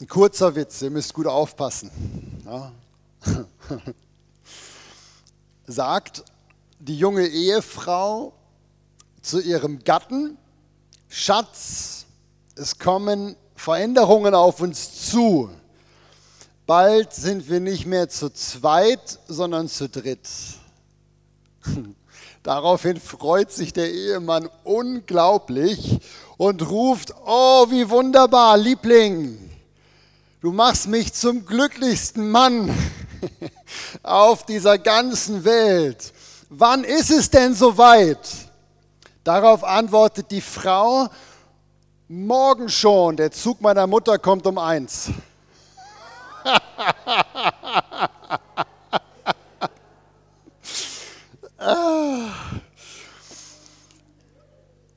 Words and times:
Ein 0.00 0.08
kurzer 0.08 0.54
Witz, 0.54 0.80
ihr 0.80 0.88
müsst 0.88 1.12
gut 1.12 1.26
aufpassen. 1.26 1.90
Ja. 2.46 2.72
Sagt 5.66 6.24
die 6.78 6.96
junge 6.96 7.26
Ehefrau 7.26 8.32
zu 9.20 9.40
ihrem 9.42 9.84
Gatten, 9.84 10.38
Schatz, 11.06 12.06
es 12.54 12.78
kommen 12.78 13.36
Veränderungen 13.54 14.34
auf 14.34 14.62
uns 14.62 15.10
zu. 15.10 15.50
Bald 16.66 17.12
sind 17.12 17.50
wir 17.50 17.60
nicht 17.60 17.84
mehr 17.84 18.08
zu 18.08 18.30
zweit, 18.30 19.18
sondern 19.28 19.68
zu 19.68 19.86
dritt. 19.86 20.26
Daraufhin 22.42 22.98
freut 22.98 23.52
sich 23.52 23.74
der 23.74 23.92
Ehemann 23.92 24.48
unglaublich 24.64 26.00
und 26.38 26.70
ruft, 26.70 27.12
oh, 27.26 27.66
wie 27.68 27.90
wunderbar, 27.90 28.56
Liebling, 28.56 29.49
du 30.40 30.52
machst 30.52 30.88
mich 30.88 31.12
zum 31.12 31.44
glücklichsten 31.44 32.30
Mann 32.30 32.74
auf 34.02 34.44
dieser 34.46 34.78
ganzen 34.78 35.44
Welt. 35.44 36.12
Wann 36.48 36.84
ist 36.84 37.10
es 37.10 37.30
denn 37.30 37.54
soweit? 37.54 38.18
Darauf 39.22 39.62
antwortet 39.62 40.30
die 40.30 40.40
Frau, 40.40 41.08
morgen 42.08 42.68
schon, 42.68 43.16
der 43.16 43.30
Zug 43.30 43.60
meiner 43.60 43.86
Mutter 43.86 44.18
kommt 44.18 44.46
um 44.46 44.58
eins. 44.58 45.10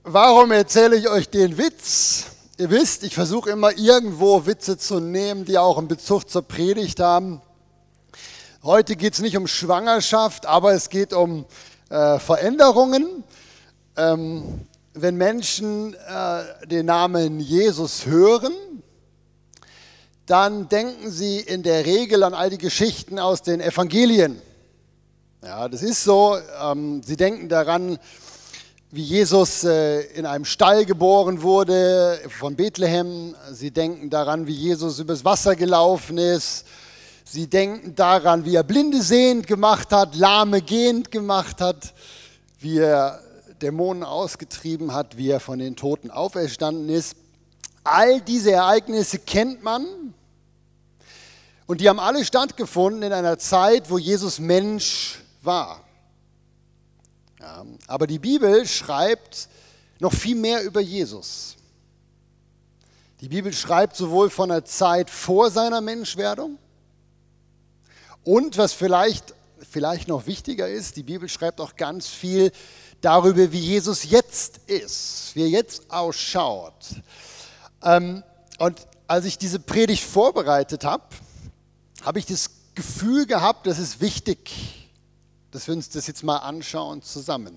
Warum 0.04 0.52
erzähle 0.52 0.96
ich 0.96 1.08
euch 1.10 1.30
den 1.30 1.58
Witz? 1.58 2.33
Ihr 2.64 2.70
wisst, 2.70 3.04
ich 3.04 3.14
versuche 3.14 3.50
immer 3.50 3.78
irgendwo 3.78 4.46
Witze 4.46 4.78
zu 4.78 5.02
nehmen, 5.02 5.44
die 5.44 5.58
auch 5.58 5.78
einen 5.78 5.90
Bezug 5.90 6.30
zur 6.30 6.44
Predigt 6.44 7.02
haben. 7.02 7.42
Heute 8.64 8.96
geht 8.96 9.16
es 9.16 9.20
nicht 9.20 9.36
um 9.36 9.48
Schwangerschaft, 9.48 10.46
aber 10.46 10.72
es 10.72 10.88
geht 10.88 11.12
um 11.12 11.44
äh, 11.90 12.20
Veränderungen. 12.20 13.26
Ähm, 13.98 14.66
wenn 14.94 15.18
Menschen 15.18 15.94
äh, 15.94 16.68
den 16.68 16.86
Namen 16.86 17.42
Jesus 17.42 18.06
hören, 18.06 18.54
dann 20.26 20.70
denken 20.70 21.12
sie 21.12 21.42
in 21.42 21.64
der 21.64 21.86
Regel 21.86 22.24
an 22.24 22.34
all 22.34 22.50
die 22.50 22.58
Geschichten 22.58 23.20
aus 23.20 23.42
den 23.42 23.60
Evangelien. 23.60 24.42
Ja, 25.44 25.68
das 25.68 25.84
ist 25.84 26.06
so. 26.06 26.38
Ähm, 26.62 27.04
sie 27.04 27.18
denken 27.18 27.50
daran, 27.50 28.00
wie 28.94 29.02
Jesus 29.02 29.64
äh, 29.64 30.02
in 30.14 30.28
einem 30.28 30.46
Stall 30.46 30.86
geboren 30.86 31.42
wurde 31.42 32.22
von 32.30 32.56
Bethlehem. 32.56 33.34
Sie 33.52 33.72
denken 33.72 34.12
daran, 34.12 34.46
wie 34.46 34.54
Jesus 34.54 35.00
übers 35.00 35.26
Wasser 35.26 35.56
gelaufen 35.56 36.20
ist. 36.20 36.68
Sie 37.26 37.48
denken 37.48 37.96
daran, 37.96 38.46
wie 38.46 38.54
er 38.54 38.62
Blinde 38.62 39.02
sehend 39.02 39.48
gemacht 39.48 39.92
hat, 39.92 40.16
Lahme 40.16 40.62
gehend 40.62 41.10
gemacht 41.10 41.60
hat, 41.60 41.92
wie 42.60 42.78
er 42.78 43.20
Dämonen 43.64 44.04
ausgetrieben 44.04 44.94
hat, 44.94 45.18
wie 45.18 45.32
er 45.32 45.40
von 45.40 45.58
den 45.58 45.76
Toten 45.76 46.12
auferstanden 46.12 46.88
ist. 46.90 47.16
All 47.84 48.22
diese 48.22 48.52
Ereignisse 48.52 49.18
kennt 49.18 49.64
man 49.64 49.88
und 51.66 51.82
die 51.82 51.90
haben 51.90 52.00
alle 52.00 52.24
stattgefunden 52.24 53.02
in 53.02 53.12
einer 53.12 53.40
Zeit, 53.40 53.90
wo 53.90 53.98
Jesus 53.98 54.38
Mensch 54.38 55.18
war. 55.42 55.84
Ja, 57.44 57.66
aber 57.88 58.08
die 58.08 58.20
Bibel 58.20 58.66
schreibt 58.66 59.50
noch 60.00 60.14
viel 60.14 60.38
mehr 60.38 60.64
über 60.64 60.80
Jesus. 60.80 61.58
Die 63.20 63.28
Bibel 63.28 63.52
schreibt 63.52 63.98
sowohl 63.98 64.30
von 64.30 64.48
der 64.48 64.64
Zeit 64.64 65.10
vor 65.10 65.52
seiner 65.52 65.82
Menschwerdung 65.82 66.58
und 68.24 68.58
was 68.58 68.72
vielleicht, 68.72 69.36
vielleicht 69.70 70.08
noch 70.08 70.26
wichtiger 70.26 70.70
ist, 70.70 70.96
die 70.96 71.04
Bibel 71.04 71.28
schreibt 71.28 71.60
auch 71.60 71.76
ganz 71.76 72.08
viel 72.08 72.50
darüber, 73.02 73.52
wie 73.52 73.60
Jesus 73.60 74.10
jetzt 74.10 74.60
ist, 74.68 75.32
wie 75.34 75.42
er 75.42 75.50
jetzt 75.50 75.92
ausschaut. 75.92 76.96
Ähm, 77.84 78.24
und 78.58 78.88
als 79.06 79.26
ich 79.26 79.38
diese 79.38 79.60
Predigt 79.60 80.06
vorbereitet 80.06 80.86
habe, 80.86 81.04
habe 82.04 82.20
ich 82.20 82.26
das 82.26 82.52
Gefühl 82.74 83.26
gehabt, 83.26 83.68
das 83.68 83.80
ist 83.80 84.00
wichtig, 84.00 84.83
dass 85.54 85.68
wir 85.68 85.76
uns 85.76 85.90
das 85.90 86.08
jetzt 86.08 86.24
mal 86.24 86.38
anschauen 86.38 87.04
zusammen. 87.04 87.54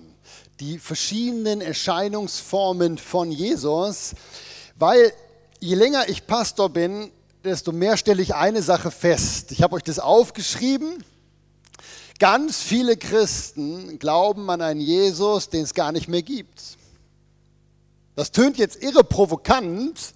Die 0.59 0.77
verschiedenen 0.77 1.61
Erscheinungsformen 1.61 2.99
von 2.99 3.31
Jesus, 3.31 4.13
weil 4.77 5.11
je 5.59 5.73
länger 5.73 6.07
ich 6.07 6.27
Pastor 6.27 6.69
bin, 6.69 7.11
desto 7.43 7.71
mehr 7.71 7.97
stelle 7.97 8.21
ich 8.21 8.35
eine 8.35 8.61
Sache 8.61 8.91
fest. 8.91 9.51
Ich 9.51 9.63
habe 9.63 9.75
euch 9.75 9.81
das 9.81 9.97
aufgeschrieben. 9.97 11.03
Ganz 12.19 12.61
viele 12.61 12.97
Christen 12.97 13.97
glauben 13.97 14.47
an 14.51 14.61
einen 14.61 14.79
Jesus, 14.79 15.49
den 15.49 15.63
es 15.63 15.73
gar 15.73 15.91
nicht 15.91 16.07
mehr 16.07 16.21
gibt. 16.21 16.61
Das 18.15 18.31
tönt 18.31 18.59
jetzt 18.59 18.81
irre 18.83 19.03
provokant, 19.03 20.13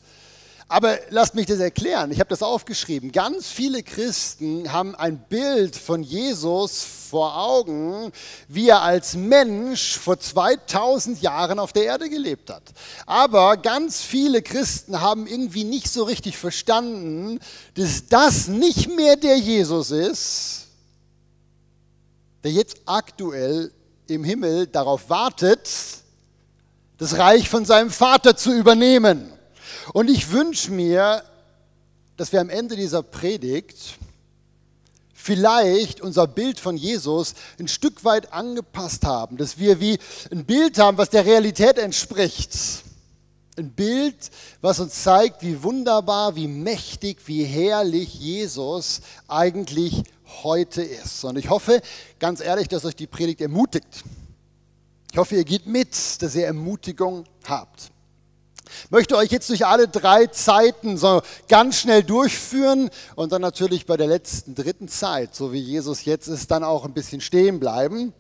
aber 0.71 0.99
lasst 1.09 1.35
mich 1.35 1.47
das 1.47 1.59
erklären. 1.59 2.11
Ich 2.11 2.19
habe 2.21 2.29
das 2.29 2.41
aufgeschrieben. 2.41 3.11
Ganz 3.11 3.47
viele 3.47 3.83
Christen 3.83 4.71
haben 4.71 4.95
ein 4.95 5.19
Bild 5.27 5.75
von 5.75 6.01
Jesus 6.01 6.85
vor 7.09 7.37
Augen, 7.37 8.13
wie 8.47 8.69
er 8.69 8.81
als 8.81 9.17
Mensch 9.17 9.97
vor 9.97 10.17
2000 10.17 11.21
Jahren 11.21 11.59
auf 11.59 11.73
der 11.73 11.83
Erde 11.83 12.09
gelebt 12.09 12.49
hat. 12.49 12.63
Aber 13.05 13.57
ganz 13.57 14.01
viele 14.01 14.41
Christen 14.41 15.01
haben 15.01 15.27
irgendwie 15.27 15.65
nicht 15.65 15.91
so 15.91 16.05
richtig 16.05 16.37
verstanden, 16.37 17.41
dass 17.73 18.07
das 18.07 18.47
nicht 18.47 18.95
mehr 18.95 19.17
der 19.17 19.37
Jesus 19.37 19.91
ist, 19.91 20.67
der 22.45 22.53
jetzt 22.53 22.77
aktuell 22.85 23.73
im 24.07 24.23
Himmel 24.23 24.67
darauf 24.67 25.09
wartet, 25.09 25.69
das 26.97 27.17
Reich 27.17 27.49
von 27.49 27.65
seinem 27.65 27.89
Vater 27.89 28.37
zu 28.37 28.53
übernehmen. 28.53 29.33
Und 29.93 30.09
ich 30.09 30.31
wünsche 30.31 30.71
mir, 30.71 31.23
dass 32.17 32.31
wir 32.31 32.39
am 32.39 32.49
Ende 32.49 32.75
dieser 32.75 33.03
Predigt 33.03 33.97
vielleicht 35.13 36.01
unser 36.01 36.27
Bild 36.27 36.59
von 36.59 36.77
Jesus 36.77 37.35
ein 37.59 37.67
Stück 37.67 38.03
weit 38.03 38.33
angepasst 38.33 39.05
haben, 39.05 39.37
dass 39.37 39.59
wir 39.59 39.79
wie 39.79 39.99
ein 40.31 40.45
Bild 40.45 40.79
haben, 40.79 40.97
was 40.97 41.09
der 41.09 41.25
Realität 41.25 41.77
entspricht. 41.77 42.57
Ein 43.57 43.71
Bild, 43.71 44.15
was 44.61 44.79
uns 44.79 45.03
zeigt, 45.03 45.43
wie 45.43 45.61
wunderbar, 45.61 46.35
wie 46.35 46.47
mächtig, 46.47 47.19
wie 47.25 47.43
herrlich 47.43 48.15
Jesus 48.15 49.01
eigentlich 49.27 50.03
heute 50.41 50.81
ist. 50.81 51.23
Und 51.25 51.37
ich 51.37 51.49
hoffe, 51.49 51.81
ganz 52.17 52.39
ehrlich, 52.39 52.69
dass 52.69 52.85
euch 52.85 52.95
die 52.95 53.07
Predigt 53.07 53.41
ermutigt. 53.41 54.03
Ich 55.11 55.17
hoffe, 55.17 55.35
ihr 55.35 55.43
geht 55.43 55.67
mit, 55.67 55.93
dass 56.21 56.33
ihr 56.33 56.45
Ermutigung 56.45 57.25
habt. 57.43 57.90
Ich 58.85 58.91
möchte 58.91 59.17
euch 59.17 59.31
jetzt 59.31 59.49
durch 59.49 59.65
alle 59.65 59.87
drei 59.87 60.27
Zeiten 60.27 60.97
so 60.97 61.21
ganz 61.47 61.77
schnell 61.77 62.03
durchführen 62.03 62.89
und 63.15 63.31
dann 63.31 63.41
natürlich 63.41 63.85
bei 63.85 63.97
der 63.97 64.07
letzten 64.07 64.55
dritten 64.55 64.87
Zeit, 64.87 65.35
so 65.35 65.53
wie 65.53 65.59
Jesus 65.59 66.05
jetzt 66.05 66.27
ist, 66.27 66.51
dann 66.51 66.63
auch 66.63 66.85
ein 66.85 66.93
bisschen 66.93 67.21
stehen 67.21 67.59
bleiben. 67.59 68.13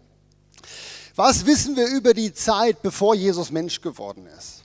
Was 1.15 1.45
wissen 1.45 1.75
wir 1.75 1.87
über 1.87 2.13
die 2.13 2.33
Zeit, 2.33 2.81
bevor 2.81 3.15
Jesus 3.15 3.51
Mensch 3.51 3.81
geworden 3.81 4.27
ist? 4.37 4.63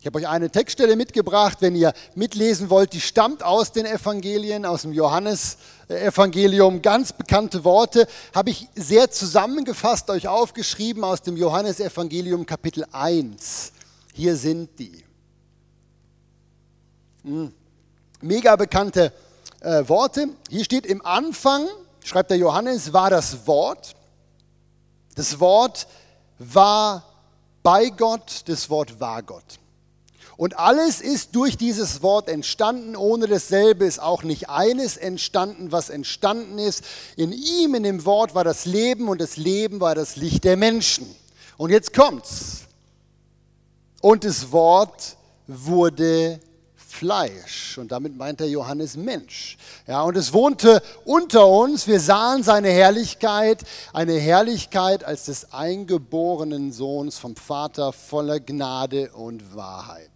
Ich 0.00 0.06
habe 0.06 0.18
euch 0.18 0.28
eine 0.28 0.48
Textstelle 0.48 0.94
mitgebracht, 0.94 1.58
wenn 1.60 1.74
ihr 1.74 1.92
mitlesen 2.14 2.70
wollt, 2.70 2.92
die 2.92 3.00
stammt 3.00 3.42
aus 3.42 3.72
den 3.72 3.84
Evangelien, 3.84 4.64
aus 4.64 4.82
dem 4.82 4.92
Johannesevangelium. 4.92 6.82
Ganz 6.82 7.12
bekannte 7.12 7.64
Worte 7.64 8.06
habe 8.32 8.50
ich 8.50 8.68
sehr 8.76 9.10
zusammengefasst 9.10 10.08
euch 10.10 10.28
aufgeschrieben 10.28 11.02
aus 11.02 11.22
dem 11.22 11.36
Johannesevangelium 11.36 12.46
Kapitel 12.46 12.84
1. 12.92 13.72
Hier 14.14 14.36
sind 14.36 14.78
die. 14.78 15.04
Hm. 17.24 17.52
Mega 18.20 18.54
bekannte 18.54 19.12
äh, 19.58 19.88
Worte. 19.88 20.28
Hier 20.48 20.62
steht 20.62 20.86
im 20.86 21.04
Anfang, 21.04 21.66
schreibt 22.04 22.30
der 22.30 22.38
Johannes, 22.38 22.92
war 22.92 23.10
das 23.10 23.48
Wort. 23.48 23.96
Das 25.16 25.40
Wort 25.40 25.88
war 26.38 27.04
bei 27.64 27.90
Gott, 27.90 28.42
das 28.46 28.70
Wort 28.70 29.00
war 29.00 29.24
Gott. 29.24 29.58
Und 30.38 30.56
alles 30.56 31.00
ist 31.00 31.34
durch 31.34 31.56
dieses 31.56 32.00
Wort 32.00 32.28
entstanden. 32.28 32.94
Ohne 32.94 33.26
dasselbe 33.26 33.84
ist 33.84 34.00
auch 34.00 34.22
nicht 34.22 34.48
eines 34.48 34.96
entstanden, 34.96 35.72
was 35.72 35.90
entstanden 35.90 36.58
ist. 36.58 36.84
In 37.16 37.32
ihm, 37.32 37.74
in 37.74 37.82
dem 37.82 38.04
Wort, 38.04 38.36
war 38.36 38.44
das 38.44 38.64
Leben 38.64 39.08
und 39.08 39.20
das 39.20 39.36
Leben 39.36 39.80
war 39.80 39.96
das 39.96 40.14
Licht 40.14 40.44
der 40.44 40.56
Menschen. 40.56 41.12
Und 41.56 41.70
jetzt 41.70 41.92
kommt's. 41.92 42.60
Und 44.00 44.22
das 44.22 44.52
Wort 44.52 45.16
wurde 45.48 46.38
Fleisch. 46.88 47.76
Und 47.76 47.92
damit 47.92 48.16
meint 48.16 48.40
der 48.40 48.48
Johannes 48.48 48.96
Mensch. 48.96 49.58
Ja, 49.86 50.02
und 50.02 50.16
es 50.16 50.32
wohnte 50.32 50.82
unter 51.04 51.46
uns. 51.46 51.86
Wir 51.86 52.00
sahen 52.00 52.42
seine 52.42 52.70
Herrlichkeit, 52.70 53.62
eine 53.92 54.14
Herrlichkeit 54.14 55.04
als 55.04 55.26
des 55.26 55.52
eingeborenen 55.52 56.72
Sohns 56.72 57.18
vom 57.18 57.36
Vater 57.36 57.92
voller 57.92 58.40
Gnade 58.40 59.10
und 59.12 59.54
Wahrheit. 59.54 60.10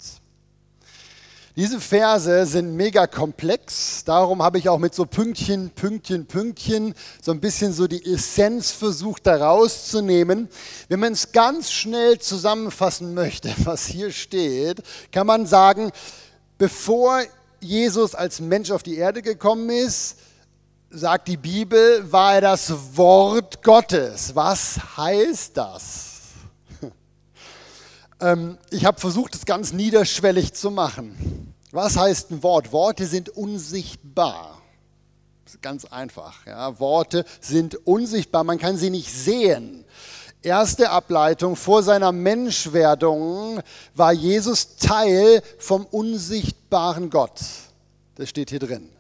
Diese 1.55 1.81
Verse 1.81 2.47
sind 2.47 2.77
mega 2.77 3.07
komplex, 3.07 4.05
darum 4.05 4.43
habe 4.43 4.57
ich 4.57 4.71
auch 4.71 4.79
mit 4.79 4.95
so 4.95 5.05
Pünktchen, 5.05 5.69
Pünktchen, 5.69 6.25
Pünktchen 6.25 6.95
so 7.21 7.31
ein 7.31 7.41
bisschen 7.41 7.75
so 7.75 7.87
die 7.87 8.03
Essenz 8.11 8.71
versucht 8.71 9.27
da 9.27 9.37
rauszunehmen. 9.37 10.49
Wenn 10.89 11.01
man 11.01 11.13
es 11.13 11.31
ganz 11.31 11.71
schnell 11.71 12.19
zusammenfassen 12.19 13.13
möchte, 13.13 13.53
was 13.65 13.85
hier 13.85 14.13
steht, 14.13 14.83
kann 15.11 15.27
man 15.27 15.45
sagen, 15.45 15.93
bevor 16.62 17.25
Jesus 17.61 18.14
als 18.14 18.38
Mensch 18.38 18.70
auf 18.70 18.85
die 18.85 18.97
Erde 18.97 19.20
gekommen 19.20 19.69
ist, 19.69 20.19
sagt 20.91 21.26
die 21.26 21.37
Bibel, 21.37 22.12
war 22.12 22.35
er 22.35 22.41
das 22.41 22.97
Wort 22.97 23.64
Gottes. 23.64 24.32
Was 24.37 24.79
heißt 24.97 25.56
das? 25.56 26.11
Ähm, 28.20 28.56
ich 28.70 28.85
habe 28.85 29.00
versucht, 29.00 29.35
es 29.35 29.44
ganz 29.44 29.73
niederschwellig 29.73 30.53
zu 30.53 30.70
machen. 30.70 31.53
Was 31.73 31.97
heißt 31.97 32.31
ein 32.31 32.44
Wort? 32.44 32.70
Worte 32.70 33.05
sind 33.06 33.31
unsichtbar. 33.31 34.62
ganz 35.61 35.85
einfach. 35.87 36.47
Ja. 36.47 36.79
Worte 36.79 37.25
sind 37.41 37.75
unsichtbar, 37.85 38.44
man 38.44 38.59
kann 38.59 38.76
sie 38.76 38.91
nicht 38.91 39.12
sehen. 39.12 39.81
Erste 40.43 40.91
Ableitung 40.91 41.55
vor 41.55 41.85
seiner 41.85 42.11
Menschwerdung 42.11 43.61
war 43.94 44.12
Jesus 44.12 44.77
Teil 44.77 45.41
vom 45.59 45.87
unsichtbaren 45.87 47.11
Gott. 47.11 47.41
Das 48.17 48.29
steht 48.29 48.50
hier 48.50 48.59
drin. 48.59 48.91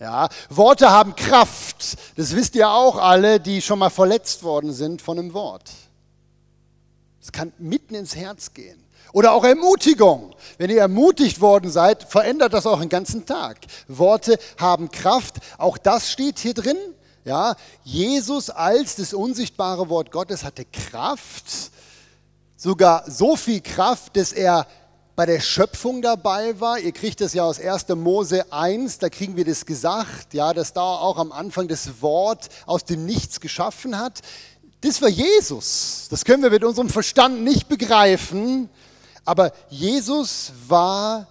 Ja, 0.00 0.28
Worte 0.48 0.90
haben 0.90 1.14
Kraft. 1.14 1.96
Das 2.16 2.34
wisst 2.34 2.56
ihr 2.56 2.70
auch 2.70 2.96
alle, 2.96 3.38
die 3.38 3.62
schon 3.62 3.78
mal 3.78 3.90
verletzt 3.90 4.42
worden 4.42 4.72
sind 4.72 5.00
von 5.00 5.18
einem 5.18 5.32
Wort. 5.32 5.70
Es 7.22 7.30
kann 7.30 7.52
mitten 7.58 7.94
ins 7.94 8.16
Herz 8.16 8.52
gehen. 8.54 8.82
Oder 9.12 9.32
auch 9.32 9.44
Ermutigung. 9.44 10.34
Wenn 10.58 10.70
ihr 10.70 10.80
ermutigt 10.80 11.40
worden 11.40 11.70
seid, 11.70 12.04
verändert 12.04 12.52
das 12.52 12.66
auch 12.66 12.80
den 12.80 12.88
ganzen 12.88 13.26
Tag. 13.26 13.58
Worte 13.88 14.38
haben 14.58 14.90
Kraft. 14.90 15.36
Auch 15.58 15.78
das 15.78 16.10
steht 16.10 16.38
hier 16.38 16.54
drin. 16.54 16.78
Ja, 17.24 17.54
Jesus 17.84 18.48
als 18.48 18.96
das 18.96 19.12
unsichtbare 19.12 19.88
Wort 19.90 20.10
Gottes 20.10 20.42
hatte 20.42 20.64
Kraft, 20.64 21.44
sogar 22.56 23.10
so 23.10 23.36
viel 23.36 23.60
Kraft, 23.60 24.16
dass 24.16 24.32
er 24.32 24.66
bei 25.16 25.26
der 25.26 25.40
Schöpfung 25.40 26.00
dabei 26.00 26.58
war. 26.60 26.78
Ihr 26.78 26.92
kriegt 26.92 27.20
das 27.20 27.34
ja 27.34 27.42
aus 27.42 27.60
1. 27.60 27.88
Mose 27.88 28.50
1, 28.50 29.00
da 29.00 29.10
kriegen 29.10 29.36
wir 29.36 29.44
das 29.44 29.66
gesagt, 29.66 30.32
ja, 30.32 30.54
dass 30.54 30.72
da 30.72 30.80
auch 30.80 31.18
am 31.18 31.30
Anfang 31.30 31.68
das 31.68 32.00
Wort 32.00 32.48
aus 32.64 32.86
dem 32.86 33.04
Nichts 33.04 33.38
geschaffen 33.38 33.98
hat. 33.98 34.20
Das 34.80 35.02
war 35.02 35.10
Jesus. 35.10 36.06
Das 36.08 36.24
können 36.24 36.42
wir 36.42 36.48
mit 36.48 36.64
unserem 36.64 36.88
Verstand 36.88 37.42
nicht 37.44 37.68
begreifen, 37.68 38.70
aber 39.26 39.52
Jesus 39.68 40.52
war 40.68 41.26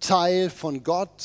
Teil 0.00 0.50
von 0.50 0.84
Gott 0.84 1.22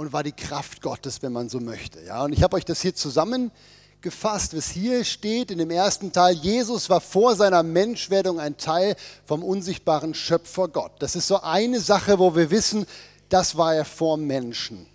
und 0.00 0.14
war 0.14 0.22
die 0.22 0.32
Kraft 0.32 0.80
Gottes, 0.80 1.20
wenn 1.20 1.34
man 1.34 1.50
so 1.50 1.60
möchte. 1.60 2.02
Ja, 2.02 2.24
und 2.24 2.32
ich 2.32 2.42
habe 2.42 2.56
euch 2.56 2.64
das 2.64 2.80
hier 2.80 2.94
zusammengefasst, 2.94 4.56
was 4.56 4.70
hier 4.70 5.04
steht 5.04 5.50
in 5.50 5.58
dem 5.58 5.70
ersten 5.70 6.10
Teil. 6.10 6.36
Jesus 6.36 6.88
war 6.88 7.02
vor 7.02 7.36
seiner 7.36 7.62
Menschwerdung 7.62 8.40
ein 8.40 8.56
Teil 8.56 8.96
vom 9.26 9.44
unsichtbaren 9.44 10.14
Schöpfer 10.14 10.68
Gott. 10.68 10.92
Das 11.00 11.16
ist 11.16 11.26
so 11.26 11.42
eine 11.42 11.80
Sache, 11.80 12.18
wo 12.18 12.34
wir 12.34 12.50
wissen, 12.50 12.86
das 13.28 13.58
war 13.58 13.74
er 13.74 13.84
vor 13.84 14.16
Menschen. 14.16 14.86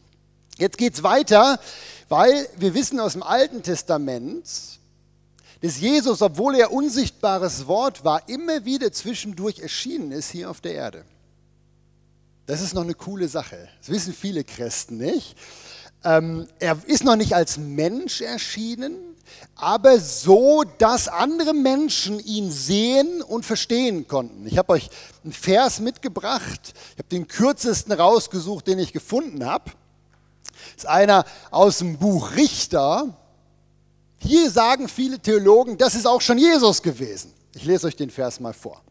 Jetzt 0.57 0.79
geht 0.79 0.95
es 0.95 1.03
weiter, 1.03 1.59
weil 2.09 2.49
wir 2.57 2.73
wissen 2.73 2.99
aus 2.99 3.13
dem 3.13 3.21
Alten 3.21 3.61
Testament, 3.61 4.49
dass 5.61 5.79
Jesus, 5.79 6.23
obwohl 6.23 6.55
er 6.55 6.73
unsichtbares 6.73 7.67
Wort 7.67 8.03
war, 8.03 8.27
immer 8.27 8.65
wieder 8.65 8.91
zwischendurch 8.91 9.59
erschienen 9.59 10.11
ist 10.11 10.31
hier 10.31 10.49
auf 10.49 10.61
der 10.61 10.73
Erde. 10.73 11.05
Das 12.45 12.61
ist 12.61 12.73
noch 12.73 12.83
eine 12.83 12.93
coole 12.93 13.27
Sache. 13.27 13.67
Das 13.79 13.89
wissen 13.89 14.13
viele 14.13 14.43
Christen 14.43 14.97
nicht. 14.97 15.35
Ähm, 16.03 16.47
er 16.59 16.77
ist 16.85 17.03
noch 17.03 17.15
nicht 17.15 17.33
als 17.33 17.57
Mensch 17.57 18.21
erschienen, 18.21 19.15
aber 19.55 19.99
so, 19.99 20.63
dass 20.77 21.07
andere 21.07 21.55
Menschen 21.55 22.19
ihn 22.19 22.51
sehen 22.51 23.23
und 23.23 23.45
verstehen 23.45 24.07
konnten. 24.07 24.45
Ich 24.45 24.59
habe 24.59 24.73
euch 24.73 24.89
einen 25.23 25.33
Vers 25.33 25.79
mitgebracht. 25.79 26.73
Ich 26.93 26.99
habe 26.99 27.09
den 27.09 27.27
kürzesten 27.27 27.91
rausgesucht, 27.91 28.67
den 28.67 28.77
ich 28.77 28.93
gefunden 28.93 29.45
habe. 29.45 29.71
Das 30.75 30.83
ist 30.83 30.87
einer 30.87 31.25
aus 31.49 31.79
dem 31.79 31.97
Buch 31.97 32.35
Richter. 32.35 33.17
Hier 34.19 34.51
sagen 34.51 34.87
viele 34.87 35.19
Theologen, 35.19 35.77
das 35.77 35.95
ist 35.95 36.05
auch 36.05 36.21
schon 36.21 36.37
Jesus 36.37 36.83
gewesen. 36.83 37.33
Ich 37.55 37.65
lese 37.65 37.87
euch 37.87 37.95
den 37.95 38.11
Vers 38.11 38.39
mal 38.39 38.53
vor. 38.53 38.81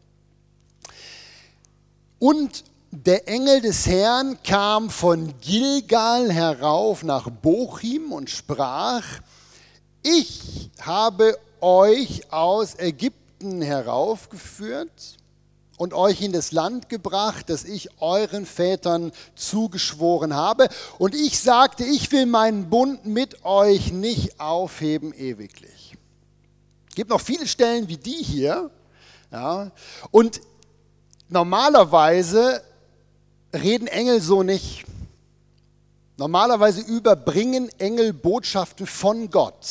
Und 2.19 2.65
der 3.03 3.27
Engel 3.27 3.59
des 3.59 3.87
Herrn 3.87 4.41
kam 4.43 4.89
von 4.89 5.33
Gilgal 5.41 6.31
herauf 6.31 7.03
nach 7.03 7.29
Bochim 7.29 8.13
und 8.13 8.29
sprach, 8.29 9.03
ich 10.01 10.71
habe 10.79 11.37
euch 11.59 12.31
aus 12.31 12.79
Ägypten 12.79 13.61
heraufgeführt 13.61 15.17
und 15.77 15.93
euch 15.93 16.21
in 16.21 16.31
das 16.31 16.53
Land 16.53 16.87
gebracht, 16.87 17.49
das 17.49 17.65
ich 17.65 17.89
euren 17.99 18.45
Vätern 18.45 19.11
zugeschworen 19.35 20.33
habe. 20.33 20.69
Und 20.97 21.15
ich 21.15 21.41
sagte, 21.41 21.83
ich 21.83 22.09
will 22.13 22.25
meinen 22.25 22.69
Bund 22.69 23.05
mit 23.05 23.43
euch 23.43 23.91
nicht 23.91 24.39
aufheben 24.39 25.11
ewiglich. 25.11 25.97
Es 26.87 26.95
gibt 26.95 27.09
noch 27.09 27.19
viele 27.19 27.45
Stellen 27.45 27.89
wie 27.89 27.97
die 27.97 28.23
hier. 28.23 28.71
Ja, 29.31 29.71
und 30.11 30.39
normalerweise 31.27 32.63
reden 33.55 33.87
Engel 33.87 34.21
so 34.21 34.43
nicht. 34.43 34.85
Normalerweise 36.17 36.81
überbringen 36.81 37.69
Engel 37.77 38.13
Botschaften 38.13 38.87
von 38.87 39.29
Gott. 39.29 39.65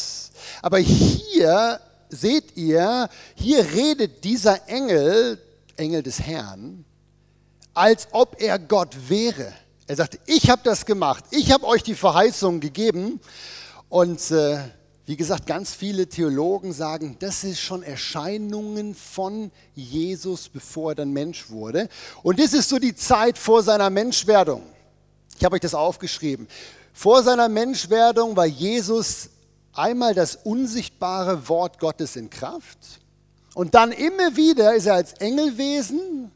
Aber 0.62 0.78
hier 0.78 1.80
seht 2.08 2.56
ihr, 2.56 3.08
hier 3.34 3.64
redet 3.72 4.24
dieser 4.24 4.68
Engel 4.68 5.38
Engel 5.76 6.02
des 6.02 6.20
Herrn, 6.20 6.84
als 7.72 8.08
ob 8.12 8.40
er 8.40 8.58
Gott 8.58 8.96
wäre. 9.08 9.52
Er 9.86 9.96
sagte, 9.96 10.18
ich 10.26 10.48
habe 10.50 10.62
das 10.64 10.86
gemacht, 10.86 11.24
ich 11.30 11.52
habe 11.52 11.66
euch 11.66 11.82
die 11.82 11.94
Verheißung 11.94 12.60
gegeben. 12.60 13.20
Und 13.88 14.30
äh, 14.30 14.58
wie 15.06 15.16
gesagt, 15.16 15.46
ganz 15.46 15.74
viele 15.74 16.08
Theologen 16.08 16.72
sagen, 16.72 17.16
das 17.18 17.44
ist 17.44 17.60
schon 17.60 17.82
Erscheinungen 17.82 18.94
von 18.94 19.50
Jesus, 19.74 20.48
bevor 20.48 20.92
er 20.92 20.94
dann 20.94 21.12
Mensch 21.12 21.50
wurde. 21.50 21.88
Und 22.22 22.40
das 22.40 22.54
ist 22.54 22.70
so 22.70 22.78
die 22.78 22.94
Zeit 22.94 23.36
vor 23.36 23.62
seiner 23.62 23.90
Menschwerdung. 23.90 24.62
Ich 25.36 25.44
habe 25.44 25.56
euch 25.56 25.60
das 25.60 25.74
aufgeschrieben. 25.74 26.48
Vor 26.94 27.22
seiner 27.22 27.50
Menschwerdung 27.50 28.34
war 28.34 28.46
Jesus 28.46 29.28
einmal 29.74 30.14
das 30.14 30.36
unsichtbare 30.36 31.48
Wort 31.48 31.78
Gottes 31.80 32.16
in 32.16 32.30
Kraft. 32.30 32.78
Und 33.54 33.74
dann 33.74 33.92
immer 33.92 34.36
wieder 34.36 34.74
ist 34.74 34.86
er 34.86 34.94
als 34.94 35.12
Engelwesen 35.14 36.30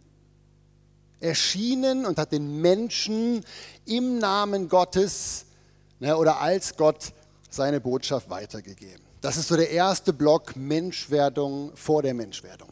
erschienen 1.21 2.05
und 2.05 2.19
hat 2.19 2.33
den 2.33 2.61
Menschen 2.61 3.45
im 3.87 4.19
Namen 4.19 4.69
Gottes 4.69 5.47
ne, 6.01 6.17
oder 6.17 6.41
als 6.41 6.77
Gott 6.77 7.13
seine 7.49 7.81
Botschaft 7.81 8.31
weitergegeben. 8.31 9.03
Das 9.21 9.37
ist 9.37 9.49
so 9.49 9.57
der 9.57 9.71
erste 9.71 10.13
Block 10.13 10.57
Menschwerdung 10.57 11.73
vor 11.75 12.03
der 12.03 12.15
Menschwerdung. 12.15 12.69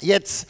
Jetzt, 0.00 0.46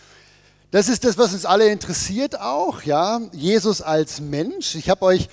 das 0.71 0.89
ist 0.89 1.05
das, 1.05 1.17
was 1.17 1.33
uns 1.33 1.45
alle 1.45 1.69
interessiert 1.69 2.39
auch, 2.39 2.83
ja, 2.83 3.21
Jesus 3.33 3.81
als 3.81 4.21
Mensch. 4.21 4.75
Ich 4.75 4.91
habe 4.91 5.05
euch 5.05 5.29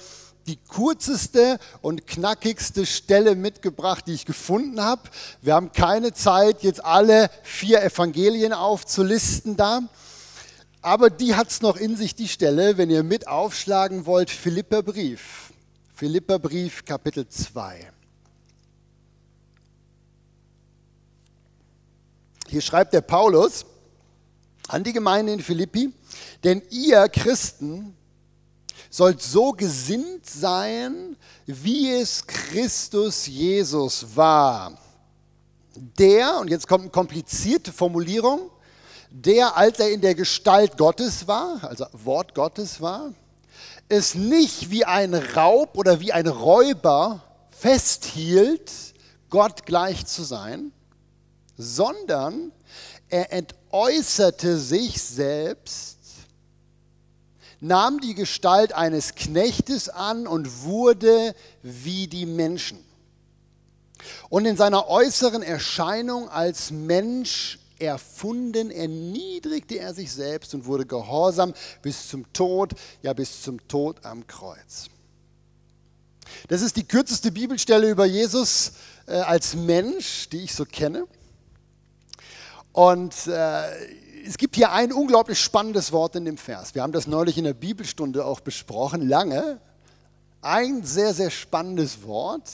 die 0.47 0.57
kürzeste 0.57 1.59
und 1.81 2.07
knackigste 2.07 2.85
Stelle 2.85 3.35
mitgebracht, 3.35 4.05
die 4.07 4.13
ich 4.13 4.25
gefunden 4.25 4.81
habe. 4.81 5.03
Wir 5.41 5.53
haben 5.53 5.71
keine 5.71 6.13
Zeit, 6.13 6.63
jetzt 6.63 6.83
alle 6.83 7.29
vier 7.43 7.83
Evangelien 7.83 8.53
aufzulisten 8.53 9.57
da. 9.57 9.81
Aber 10.81 11.09
die 11.09 11.35
hat 11.35 11.49
es 11.49 11.61
noch 11.61 11.75
in 11.75 11.95
sich, 11.95 12.15
die 12.15 12.29
Stelle, 12.29 12.77
wenn 12.77 12.89
ihr 12.89 13.03
mit 13.03 13.27
aufschlagen 13.27 14.05
wollt, 14.05 14.29
Philipperbrief. 14.29 15.51
Philipperbrief, 15.93 16.85
Kapitel 16.85 17.27
2. 17.27 17.91
Hier 22.49 22.61
schreibt 22.61 22.93
der 22.93 23.01
Paulus 23.01 23.65
an 24.67 24.83
die 24.83 24.93
Gemeinde 24.93 25.33
in 25.33 25.39
Philippi, 25.39 25.93
denn 26.43 26.61
ihr 26.71 27.07
Christen 27.09 27.95
sollt 28.89 29.21
so 29.21 29.51
gesinnt 29.51 30.27
sein, 30.27 31.15
wie 31.45 31.91
es 31.91 32.25
Christus 32.25 33.27
Jesus 33.27 34.15
war. 34.15 34.77
Der, 35.75 36.39
und 36.39 36.49
jetzt 36.49 36.67
kommt 36.67 36.81
eine 36.81 36.91
komplizierte 36.91 37.71
Formulierung, 37.71 38.49
der, 39.11 39.55
als 39.55 39.79
er 39.79 39.91
in 39.91 40.01
der 40.01 40.15
Gestalt 40.15 40.75
Gottes 40.77 41.27
war, 41.27 41.63
also 41.63 41.85
Wort 41.93 42.33
Gottes 42.33 42.81
war, 42.81 43.13
es 43.89 44.15
nicht 44.15 44.71
wie 44.71 44.85
ein 44.85 45.13
Raub 45.13 45.77
oder 45.77 45.99
wie 45.99 46.13
ein 46.13 46.27
Räuber 46.27 47.21
festhielt, 47.51 48.71
Gott 49.29 49.65
gleich 49.65 50.05
zu 50.07 50.23
sein, 50.23 50.71
sondern 51.59 52.53
er 53.09 53.33
entäußerte 53.33 54.57
sich 54.57 55.01
selbst 55.01 55.97
nahm 57.59 57.99
die 57.99 58.15
Gestalt 58.15 58.71
eines 58.71 59.15
Knechtes 59.15 59.89
an 59.89 60.25
und 60.25 60.63
wurde 60.63 61.35
wie 61.61 62.07
die 62.07 62.25
Menschen. 62.25 62.79
Und 64.29 64.45
in 64.45 64.55
seiner 64.55 64.87
äußeren 64.87 65.43
Erscheinung 65.43 66.29
als 66.29 66.71
Mensch 66.71 67.59
erfunden, 67.77 68.71
erniedrigte 68.71 69.79
er 69.79 69.93
sich 69.93 70.13
selbst 70.13 70.53
und 70.53 70.65
wurde 70.65 70.85
gehorsam 70.85 71.53
bis 71.81 72.07
zum 72.07 72.31
Tod, 72.31 72.71
ja 73.01 73.11
bis 73.11 73.41
zum 73.41 73.67
Tod 73.67 74.05
am 74.05 74.25
Kreuz. 74.25 74.89
Das 76.47 76.61
ist 76.61 76.77
die 76.77 76.87
kürzeste 76.87 77.31
Bibelstelle 77.31 77.89
über 77.89 78.05
Jesus 78.05 78.71
äh, 79.07 79.15
als 79.15 79.55
Mensch, 79.55 80.29
die 80.29 80.43
ich 80.43 80.53
so 80.53 80.63
kenne. 80.63 81.05
Und 82.71 83.27
äh, 83.27 83.63
es 84.25 84.37
gibt 84.37 84.55
hier 84.55 84.71
ein 84.71 84.91
unglaublich 84.91 85.39
spannendes 85.39 85.91
Wort 85.91 86.15
in 86.15 86.25
dem 86.25 86.37
Vers. 86.37 86.75
Wir 86.75 86.83
haben 86.83 86.91
das 86.91 87.07
neulich 87.07 87.37
in 87.37 87.45
der 87.45 87.53
Bibelstunde 87.53 88.25
auch 88.25 88.39
besprochen, 88.41 89.07
lange. 89.07 89.59
Ein 90.41 90.83
sehr, 90.83 91.13
sehr 91.13 91.31
spannendes 91.31 92.03
Wort. 92.03 92.49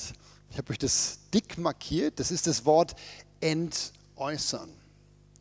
Ich 0.50 0.58
habe 0.58 0.72
euch 0.72 0.80
das 0.80 1.20
dick 1.34 1.58
markiert. 1.58 2.20
Das 2.20 2.32
ist 2.32 2.48
das 2.48 2.66
Wort 2.66 2.96
entäußern. 3.42 4.70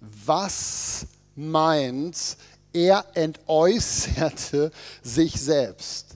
Was 0.00 1.06
meint, 1.36 2.36
er 2.72 3.06
entäußerte 3.14 4.72
sich 5.02 5.40
selbst? 5.40 6.14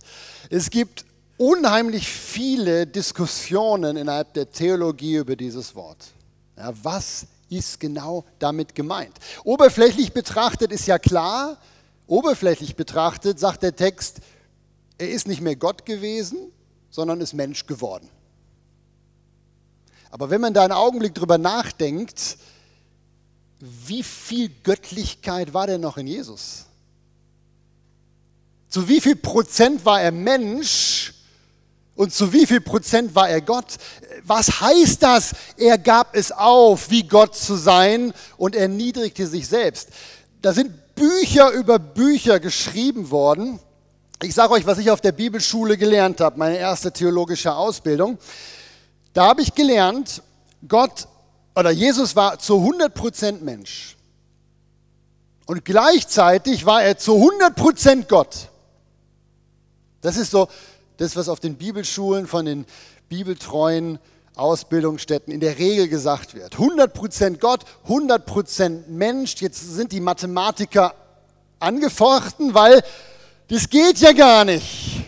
Es 0.51 0.69
gibt 0.69 1.05
unheimlich 1.37 2.09
viele 2.09 2.87
Diskussionen 2.87 3.97
innerhalb 3.97 4.35
der 4.35 4.51
Theologie 4.51 5.17
über 5.17 5.37
dieses 5.37 5.75
Wort. 5.75 6.09
Ja, 6.57 6.73
was 6.83 7.27
ist 7.49 7.81
genau 7.81 8.25
damit 8.39 8.75
gemeint? 8.75 9.17
Oberflächlich 9.45 10.13
betrachtet 10.13 10.73
ist 10.73 10.87
ja 10.87 10.99
klar, 10.99 11.59
oberflächlich 12.07 12.77
betrachtet 12.77 13.39
sagt 13.39 13.63
der 13.63 13.77
Text, 13.77 14.21
er 14.99 15.11
ist 15.11 15.29
nicht 15.29 15.41
mehr 15.41 15.57
Gott 15.57 15.87
gewesen, 15.87 16.53
sondern 16.91 17.21
ist 17.21 17.35
Mensch 17.35 17.67
geworden. 17.67 18.09
Aber 20.11 20.31
wenn 20.31 20.41
man 20.41 20.55
da 20.55 20.65
einen 20.65 20.73
Augenblick 20.73 21.15
drüber 21.15 21.39
nachdenkt, 21.39 22.39
wie 23.61 24.03
viel 24.03 24.51
Göttlichkeit 24.63 25.53
war 25.53 25.67
denn 25.67 25.81
noch 25.81 25.97
in 25.97 26.07
Jesus? 26.07 26.67
Zu 28.69 28.89
wie 28.89 29.01
viel 29.01 29.17
Prozent 29.17 29.85
war 29.85 30.01
er 30.01 30.13
Mensch 30.13 31.15
und 31.99 32.15
zu 32.15 32.33
wie 32.33 32.47
viel 32.47 32.61
Prozent 32.61 33.17
war 33.17 33.29
er 33.29 33.41
Gott? 33.41 33.77
Was 34.23 34.61
heißt 34.61 35.03
das? 35.03 35.35
Er 35.57 35.79
gab 35.79 36.15
es 36.15 36.31
auf, 36.31 36.91
wie 36.91 37.03
Gott 37.03 37.35
zu 37.35 37.57
sein 37.57 38.15
und 38.37 38.55
erniedrigte 38.55 39.27
sich 39.27 39.49
selbst. 39.49 39.89
Da 40.41 40.53
sind 40.53 40.95
Bücher 40.95 41.51
über 41.51 41.81
Bücher 41.81 42.39
geschrieben 42.39 43.11
worden. 43.11 43.59
Ich 44.23 44.33
sage 44.33 44.53
euch, 44.53 44.65
was 44.65 44.79
ich 44.79 44.93
auf 44.93 45.01
der 45.01 45.11
Bibelschule 45.11 45.77
gelernt 45.77 46.21
habe, 46.21 46.39
meine 46.39 46.57
erste 46.57 46.93
theologische 46.93 47.53
Ausbildung. 47.53 48.19
Da 49.13 49.27
habe 49.27 49.43
ich 49.43 49.57
gelernt, 49.57 50.23
Gott 50.69 51.09
oder 51.57 51.73
Jesus 51.73 52.15
war 52.15 52.39
zu 52.39 52.59
100% 52.59 53.43
Mensch. 53.43 53.97
Und 55.47 55.65
gleichzeitig 55.65 56.65
war 56.65 56.81
er 56.81 56.97
zu 56.97 57.17
100% 57.17 58.07
Gott. 58.07 58.51
Das 60.01 60.17
ist 60.17 60.31
so 60.31 60.47
das, 60.99 61.17
was 61.17 61.29
auf 61.29 61.41
den 61.41 61.57
Bibelschulen 61.57 62.27
von 62.27 62.45
den 62.45 62.67
bibeltreuen 63.09 63.99
Ausbildungsstätten 64.35 65.33
in 65.33 65.41
der 65.41 65.59
Regel 65.59 65.89
gesagt 65.89 66.35
wird. 66.35 66.57
100% 66.57 67.39
Gott, 67.39 67.65
100% 67.89 68.89
Mensch. 68.89 69.37
Jetzt 69.37 69.75
sind 69.75 69.93
die 69.93 70.01
Mathematiker 70.01 70.95
angefochten, 71.59 72.55
weil 72.55 72.83
das 73.49 73.69
geht 73.71 73.99
ja 73.99 74.13
gar 74.13 74.45
nicht. 74.45 75.05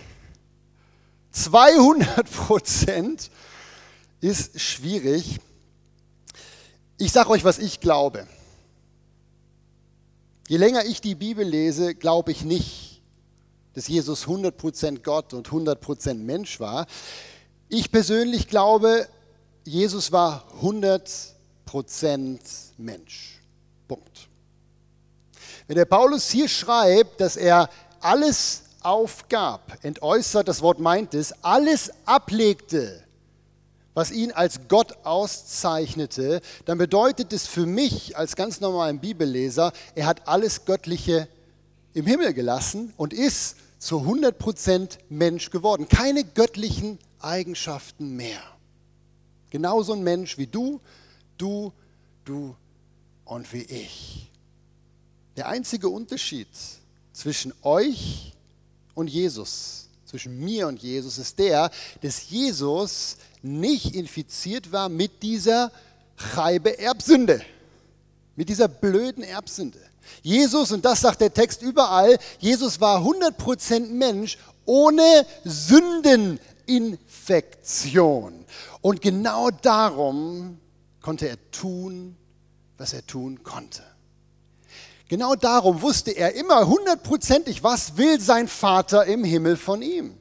200% 1.34 3.30
ist 4.20 4.60
schwierig. 4.60 5.38
Ich 6.98 7.12
sage 7.12 7.30
euch, 7.30 7.44
was 7.44 7.58
ich 7.58 7.80
glaube. 7.80 8.26
Je 10.48 10.56
länger 10.56 10.84
ich 10.84 11.00
die 11.00 11.14
Bibel 11.14 11.46
lese, 11.46 11.94
glaube 11.94 12.32
ich 12.32 12.42
nicht, 12.42 12.89
dass 13.80 13.88
Jesus 13.88 14.26
100% 14.26 15.00
Gott 15.02 15.32
und 15.32 15.48
100% 15.48 16.12
Mensch 16.12 16.60
war. 16.60 16.86
Ich 17.70 17.90
persönlich 17.90 18.46
glaube, 18.46 19.08
Jesus 19.64 20.12
war 20.12 20.44
100% 20.60 22.38
Mensch. 22.76 23.40
Punkt. 23.88 24.28
Wenn 25.66 25.76
der 25.76 25.86
Paulus 25.86 26.28
hier 26.28 26.46
schreibt, 26.46 27.22
dass 27.22 27.36
er 27.36 27.70
alles 28.00 28.64
aufgab, 28.82 29.78
entäußert, 29.82 30.46
das 30.46 30.60
Wort 30.60 30.78
meint 30.78 31.14
es, 31.14 31.32
alles 31.42 31.90
ablegte, 32.04 33.02
was 33.94 34.10
ihn 34.10 34.30
als 34.30 34.60
Gott 34.68 34.92
auszeichnete, 35.04 36.42
dann 36.66 36.76
bedeutet 36.76 37.32
es 37.32 37.46
für 37.46 37.64
mich 37.64 38.14
als 38.14 38.36
ganz 38.36 38.60
normalen 38.60 38.98
Bibelleser, 38.98 39.72
er 39.94 40.04
hat 40.04 40.28
alles 40.28 40.66
Göttliche 40.66 41.28
im 41.94 42.04
Himmel 42.04 42.34
gelassen 42.34 42.92
und 42.98 43.14
ist 43.14 43.56
zu 43.80 43.96
100% 44.02 44.98
Mensch 45.08 45.50
geworden. 45.50 45.88
Keine 45.88 46.22
göttlichen 46.22 46.98
Eigenschaften 47.18 48.14
mehr. 48.14 48.40
Genauso 49.50 49.94
ein 49.94 50.04
Mensch 50.04 50.38
wie 50.38 50.46
du, 50.46 50.80
du, 51.36 51.72
du 52.24 52.54
und 53.24 53.52
wie 53.52 53.62
ich. 53.62 54.30
Der 55.36 55.48
einzige 55.48 55.88
Unterschied 55.88 56.48
zwischen 57.12 57.52
euch 57.62 58.34
und 58.94 59.08
Jesus, 59.08 59.88
zwischen 60.04 60.38
mir 60.38 60.68
und 60.68 60.82
Jesus, 60.82 61.18
ist 61.18 61.38
der, 61.38 61.70
dass 62.02 62.28
Jesus 62.28 63.16
nicht 63.42 63.94
infiziert 63.94 64.70
war 64.70 64.90
mit 64.90 65.22
dieser 65.22 65.72
Chaibe 66.16 66.78
Erbsünde, 66.78 67.42
mit 68.36 68.50
dieser 68.50 68.68
blöden 68.68 69.22
Erbsünde. 69.22 69.80
Jesus, 70.22 70.72
und 70.72 70.84
das 70.84 71.00
sagt 71.00 71.20
der 71.20 71.32
Text 71.32 71.62
überall, 71.62 72.18
Jesus 72.38 72.80
war 72.80 73.00
100% 73.00 73.86
Mensch 73.88 74.36
ohne 74.64 75.24
Sündeninfektion. 75.44 78.44
Und 78.80 79.02
genau 79.02 79.50
darum 79.50 80.58
konnte 81.02 81.28
er 81.28 81.50
tun, 81.50 82.16
was 82.78 82.92
er 82.92 83.04
tun 83.06 83.42
konnte. 83.42 83.82
Genau 85.08 85.34
darum 85.34 85.82
wusste 85.82 86.12
er 86.12 86.34
immer 86.34 86.68
hundertprozentig, 86.68 87.64
was 87.64 87.96
will 87.96 88.20
sein 88.20 88.46
Vater 88.46 89.06
im 89.06 89.24
Himmel 89.24 89.56
von 89.56 89.82
ihm. 89.82 90.14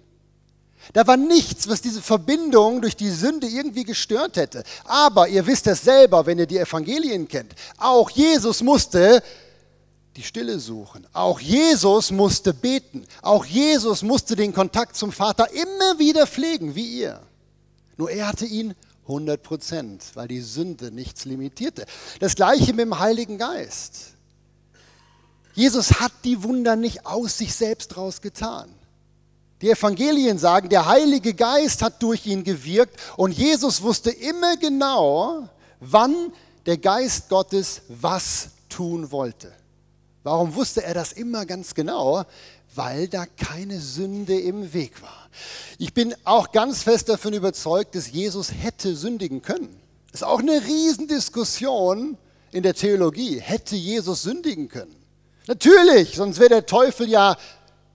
Da 0.93 1.05
war 1.05 1.17
nichts, 1.17 1.69
was 1.69 1.81
diese 1.81 2.01
Verbindung 2.01 2.81
durch 2.81 2.95
die 2.95 3.12
Sünde 3.12 3.45
irgendwie 3.45 3.83
gestört 3.83 4.38
hätte. 4.38 4.63
Aber 4.86 5.27
ihr 5.27 5.45
wisst 5.45 5.67
es 5.67 5.83
selber, 5.83 6.25
wenn 6.25 6.39
ihr 6.39 6.48
die 6.48 6.57
Evangelien 6.57 7.27
kennt. 7.27 7.53
Auch 7.77 8.09
Jesus 8.09 8.63
musste 8.63 9.21
die 10.16 10.24
Stille 10.24 10.60
suchen. 10.60 11.08
Auch 11.13 11.39
Jesus 11.39 12.12
musste 12.12 12.54
beten. 12.54 13.06
Auch 13.22 13.46
Jesus 13.46 14.01
musste 14.01 14.36
den 14.36 14.54
Kontakt 14.54 14.96
zum 14.96 15.12
Vater 15.12 15.50
immer 15.51 16.00
wieder 16.00 16.28
pflegen, 16.28 16.75
wie 16.75 17.00
ihr. 17.00 17.22
Nur 17.98 18.12
er 18.12 18.28
hatte 18.28 18.46
ihn 18.46 18.75
100 19.04 19.42
Prozent, 19.42 20.04
weil 20.13 20.28
die 20.28 20.42
Sünde 20.42 20.92
nichts 20.92 21.25
limitierte. 21.25 21.86
Das 22.20 22.36
gleiche 22.36 22.74
mit 22.74 22.86
dem 22.86 23.00
Heiligen 23.00 23.38
Geist. 23.38 24.13
Jesus 25.54 26.00
hat 26.00 26.12
die 26.24 26.44
Wunder 26.44 26.75
nicht 26.75 27.06
aus 27.06 27.38
sich 27.38 27.54
selbst 27.54 27.98
raus 27.98 28.22
getan. 28.22 28.70
Die 29.62 29.70
Evangelien 29.70 30.38
sagen, 30.38 30.70
der 30.70 30.86
Heilige 30.86 31.34
Geist 31.34 31.82
hat 31.82 32.01
durch 32.01 32.25
ihn 32.25 32.44
gewirkt 32.44 32.98
und 33.18 33.32
Jesus 33.32 33.82
wusste 33.82 34.10
immer 34.10 34.56
genau, 34.56 35.50
wann 35.82 36.32
der 36.66 36.78
Geist 36.78 37.28
Gottes 37.28 37.82
was 37.89 38.50
tun 38.70 39.12
wollte. 39.12 39.51
Warum 40.29 40.53
wusste 40.53 40.83
er 40.83 40.93
das 40.93 41.12
immer 41.12 41.48
ganz 41.48 41.74
genau? 41.74 42.24
Weil 42.75 43.07
da 43.07 43.25
keine 43.25 43.79
Sünde 43.79 44.39
im 44.39 44.74
Weg 44.74 45.01
war. 45.01 45.27
Ich 45.79 45.95
bin 45.95 46.13
auch 46.24 46.51
ganz 46.51 46.83
fest 46.83 47.09
davon 47.09 47.33
überzeugt, 47.33 47.95
dass 47.95 48.12
Jesus 48.12 48.51
hätte 48.53 48.95
sündigen 48.95 49.41
können. 49.41 49.75
Ist 50.13 50.24
auch 50.24 50.38
eine 50.38 50.63
Riesendiskussion 50.63 52.15
in 52.51 52.62
der 52.62 52.75
Theologie. 52.75 53.39
Hätte 53.39 53.75
Jesus 53.75 54.21
sündigen 54.21 54.69
können? 54.69 54.95
Natürlich, 55.48 56.17
sonst 56.17 56.38
wäre 56.38 56.50
der 56.50 56.65
Teufel 56.67 57.09
ja 57.09 57.36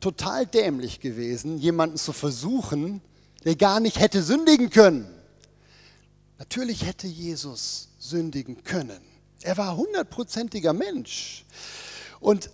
total 0.00 0.44
dämlich 0.44 0.98
gewesen, 0.98 1.58
jemanden 1.58 1.98
zu 1.98 2.12
versuchen, 2.12 3.00
der 3.44 3.54
gar 3.54 3.78
nicht 3.78 4.00
hätte 4.00 4.24
sündigen 4.24 4.70
können. 4.70 5.06
Natürlich 6.40 6.84
hätte 6.84 7.06
Jesus 7.06 7.90
sündigen 8.00 8.64
können. 8.64 9.00
Er 9.42 9.56
war 9.56 9.76
hundertprozentiger 9.76 10.72
Mensch. 10.72 11.44
Und 12.24 12.48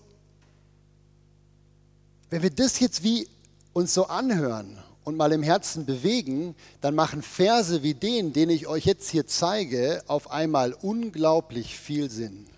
wenn 2.28 2.42
wir 2.42 2.50
das 2.50 2.80
jetzt 2.80 3.04
wie 3.04 3.28
uns 3.72 3.94
so 3.94 4.06
anhören 4.06 4.76
und 5.04 5.16
mal 5.16 5.30
im 5.30 5.44
Herzen 5.44 5.86
bewegen, 5.86 6.56
dann 6.80 6.96
machen 6.96 7.22
Verse 7.22 7.84
wie 7.84 7.94
den, 7.94 8.32
den 8.32 8.50
ich 8.50 8.66
euch 8.66 8.84
jetzt 8.84 9.10
hier 9.10 9.28
zeige, 9.28 10.02
auf 10.08 10.32
einmal 10.32 10.72
unglaublich 10.72 11.78
viel 11.78 12.10
Sinn. 12.10 12.48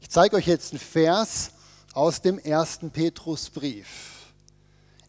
Ich 0.00 0.10
zeige 0.10 0.34
euch 0.34 0.48
jetzt 0.48 0.72
einen 0.72 0.80
Vers 0.80 1.52
aus 1.94 2.22
dem 2.22 2.40
ersten 2.40 2.90
Petrusbrief. 2.90 3.86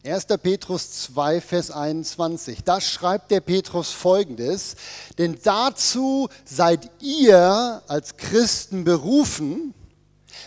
1. 0.04 0.26
Petrus 0.40 1.02
2, 1.02 1.40
Vers 1.40 1.72
21. 1.72 2.62
Da 2.62 2.80
schreibt 2.80 3.32
der 3.32 3.40
Petrus 3.40 3.90
folgendes, 3.90 4.76
denn 5.18 5.36
dazu 5.42 6.28
seid 6.44 6.88
ihr 7.02 7.82
als 7.88 8.16
Christen 8.18 8.84
berufen, 8.84 9.74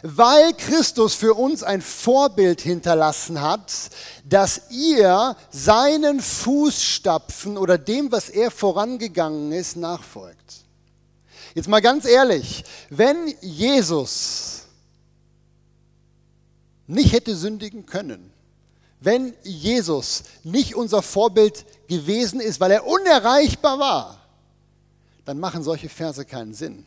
weil 0.04 0.54
Christus 0.54 1.14
für 1.14 1.34
uns 1.34 1.64
ein 1.64 1.82
Vorbild 1.82 2.62
hinterlassen 2.62 3.42
hat, 3.42 3.72
dass 4.26 4.70
ihr 4.70 5.36
seinen 5.50 6.20
Fußstapfen 6.20 7.58
oder 7.58 7.78
dem, 7.78 8.12
was 8.12 8.30
er 8.30 8.52
vorangegangen 8.52 9.52
ist, 9.52 9.78
nachfolgt. 9.78 10.38
Jetzt 11.56 11.68
mal 11.68 11.82
ganz 11.82 12.06
ehrlich, 12.06 12.64
wenn 12.90 13.34
Jesus 13.42 14.64
nicht 16.86 17.14
hätte 17.14 17.36
sündigen 17.36 17.86
können, 17.86 18.32
wenn 19.00 19.34
Jesus 19.44 20.24
nicht 20.44 20.76
unser 20.76 21.02
Vorbild 21.02 21.66
gewesen 21.88 22.40
ist, 22.40 22.60
weil 22.60 22.72
er 22.72 22.86
unerreichbar 22.86 23.80
war, 23.80 24.22
dann 25.26 25.40
machen 25.40 25.64
solche 25.64 25.90
Verse 25.90 26.24
keinen 26.26 26.54
Sinn. 26.54 26.86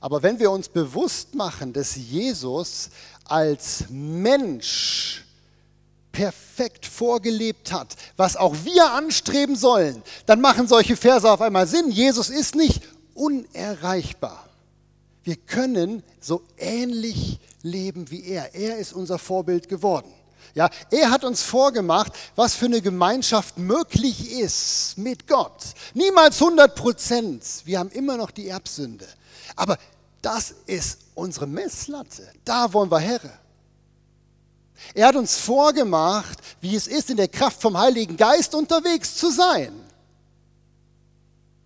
Aber 0.00 0.22
wenn 0.22 0.38
wir 0.38 0.50
uns 0.50 0.68
bewusst 0.68 1.34
machen, 1.34 1.72
dass 1.72 1.96
Jesus 1.96 2.90
als 3.24 3.84
Mensch 3.88 5.24
perfekt 6.12 6.86
vorgelebt 6.86 7.72
hat, 7.72 7.94
was 8.16 8.36
auch 8.36 8.54
wir 8.64 8.92
anstreben 8.92 9.56
sollen, 9.56 10.02
dann 10.24 10.40
machen 10.40 10.66
solche 10.66 10.96
Verse 10.96 11.30
auf 11.30 11.40
einmal 11.40 11.66
Sinn. 11.66 11.90
Jesus 11.90 12.30
ist 12.30 12.54
nicht 12.54 12.82
unerreichbar. 13.14 14.48
Wir 15.24 15.36
können 15.36 16.02
so 16.20 16.42
ähnlich 16.56 17.38
leben 17.62 18.10
wie 18.10 18.24
er. 18.24 18.54
Er 18.54 18.78
ist 18.78 18.92
unser 18.92 19.18
Vorbild 19.18 19.68
geworden. 19.68 20.10
Ja, 20.54 20.70
er 20.90 21.10
hat 21.10 21.22
uns 21.22 21.42
vorgemacht, 21.42 22.12
was 22.34 22.54
für 22.54 22.64
eine 22.64 22.80
Gemeinschaft 22.80 23.58
möglich 23.58 24.30
ist 24.30 24.96
mit 24.96 25.26
Gott. 25.26 25.64
Niemals 25.92 26.40
100 26.40 26.74
Prozent. 26.74 27.44
Wir 27.66 27.78
haben 27.78 27.90
immer 27.90 28.16
noch 28.16 28.30
die 28.30 28.48
Erbsünde. 28.48 29.06
Aber 29.54 29.78
das 30.22 30.54
ist 30.66 30.98
unsere 31.14 31.46
Messlatte. 31.46 32.28
Da 32.44 32.72
wollen 32.72 32.90
wir 32.90 32.98
her. 32.98 33.20
Er 34.94 35.08
hat 35.08 35.16
uns 35.16 35.36
vorgemacht, 35.36 36.38
wie 36.60 36.74
es 36.74 36.86
ist, 36.86 37.10
in 37.10 37.16
der 37.16 37.28
Kraft 37.28 37.62
vom 37.62 37.78
Heiligen 37.78 38.16
Geist 38.16 38.54
unterwegs 38.54 39.16
zu 39.16 39.30
sein. 39.30 39.72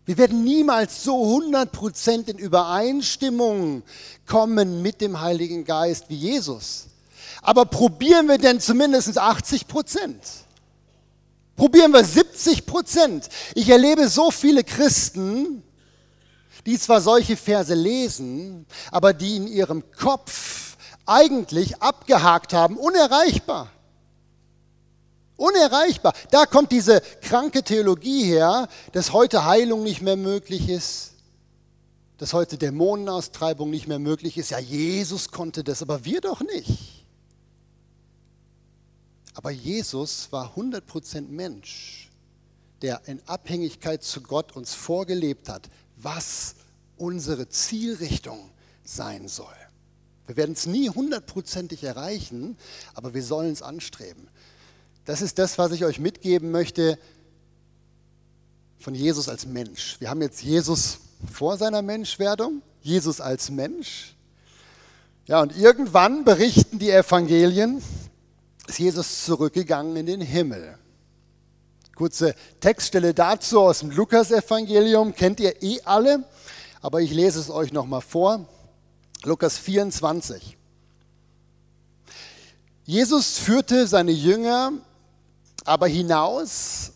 Wir 0.04 0.18
werden 0.18 0.42
niemals 0.42 1.04
so 1.04 1.38
100% 1.38 2.28
in 2.28 2.38
Übereinstimmung 2.38 3.82
kommen 4.26 4.82
mit 4.82 5.00
dem 5.00 5.20
Heiligen 5.20 5.64
Geist 5.64 6.06
wie 6.08 6.16
Jesus. 6.16 6.86
Aber 7.42 7.64
probieren 7.64 8.28
wir 8.28 8.38
denn 8.38 8.60
zumindest 8.60 9.16
80 9.16 9.66
Prozent? 9.66 10.20
Probieren 11.56 11.92
wir 11.92 12.04
70 12.04 12.66
Prozent? 12.66 13.28
Ich 13.54 13.68
erlebe 13.68 14.08
so 14.08 14.30
viele 14.30 14.64
Christen, 14.64 15.62
die 16.66 16.78
zwar 16.78 17.00
solche 17.00 17.36
Verse 17.36 17.74
lesen, 17.74 18.66
aber 18.90 19.12
die 19.12 19.36
in 19.36 19.46
ihrem 19.46 19.90
Kopf 19.92 20.76
eigentlich 21.06 21.82
abgehakt 21.82 22.52
haben, 22.52 22.76
unerreichbar. 22.76 23.70
Unerreichbar. 25.36 26.12
Da 26.30 26.44
kommt 26.44 26.70
diese 26.70 27.00
kranke 27.22 27.62
Theologie 27.62 28.24
her, 28.24 28.68
dass 28.92 29.12
heute 29.12 29.44
Heilung 29.46 29.82
nicht 29.82 30.02
mehr 30.02 30.16
möglich 30.16 30.68
ist, 30.68 31.12
dass 32.18 32.34
heute 32.34 32.58
Dämonenaustreibung 32.58 33.70
nicht 33.70 33.88
mehr 33.88 33.98
möglich 33.98 34.36
ist. 34.36 34.50
Ja, 34.50 34.58
Jesus 34.58 35.30
konnte 35.30 35.64
das, 35.64 35.80
aber 35.80 36.04
wir 36.04 36.20
doch 36.20 36.42
nicht. 36.42 37.06
Aber 39.34 39.50
Jesus 39.50 40.30
war 40.30 40.54
100% 40.54 41.28
Mensch, 41.28 42.10
der 42.82 43.00
in 43.06 43.26
Abhängigkeit 43.26 44.02
zu 44.02 44.20
Gott 44.20 44.54
uns 44.54 44.74
vorgelebt 44.74 45.48
hat, 45.48 45.70
was 46.02 46.54
unsere 46.96 47.48
Zielrichtung 47.48 48.50
sein 48.84 49.28
soll. 49.28 49.54
Wir 50.26 50.36
werden 50.36 50.52
es 50.52 50.66
nie 50.66 50.88
hundertprozentig 50.88 51.82
erreichen, 51.82 52.56
aber 52.94 53.14
wir 53.14 53.22
sollen 53.22 53.52
es 53.52 53.62
anstreben. 53.62 54.28
Das 55.04 55.22
ist 55.22 55.38
das, 55.38 55.58
was 55.58 55.72
ich 55.72 55.84
euch 55.84 55.98
mitgeben 55.98 56.50
möchte 56.50 56.98
von 58.78 58.94
Jesus 58.94 59.28
als 59.28 59.46
Mensch. 59.46 59.96
Wir 60.00 60.08
haben 60.08 60.22
jetzt 60.22 60.42
Jesus 60.42 61.00
vor 61.32 61.56
seiner 61.56 61.82
Menschwerdung, 61.82 62.62
Jesus 62.80 63.20
als 63.20 63.50
Mensch. 63.50 64.14
Ja, 65.26 65.42
und 65.42 65.56
irgendwann 65.56 66.24
berichten 66.24 66.78
die 66.78 66.90
Evangelien, 66.90 67.82
ist 68.66 68.78
Jesus 68.78 69.24
zurückgegangen 69.24 69.96
in 69.96 70.06
den 70.06 70.20
Himmel. 70.20 70.78
Kurze 72.00 72.34
Textstelle 72.60 73.12
dazu 73.12 73.60
aus 73.60 73.80
dem 73.80 73.90
Lukas-Evangelium, 73.90 75.14
kennt 75.14 75.38
ihr 75.38 75.62
eh 75.62 75.82
alle, 75.84 76.24
aber 76.80 77.02
ich 77.02 77.12
lese 77.12 77.38
es 77.38 77.50
euch 77.50 77.74
nochmal 77.74 78.00
vor. 78.00 78.46
Lukas 79.24 79.58
24. 79.58 80.56
Jesus 82.86 83.36
führte 83.36 83.86
seine 83.86 84.12
Jünger 84.12 84.72
aber 85.66 85.88
hinaus 85.88 86.92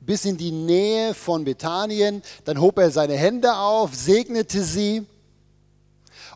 bis 0.00 0.24
in 0.24 0.36
die 0.36 0.50
Nähe 0.50 1.14
von 1.14 1.44
Bethanien. 1.44 2.20
Dann 2.44 2.60
hob 2.60 2.76
er 2.78 2.90
seine 2.90 3.14
Hände 3.14 3.54
auf, 3.54 3.94
segnete 3.94 4.64
sie. 4.64 5.06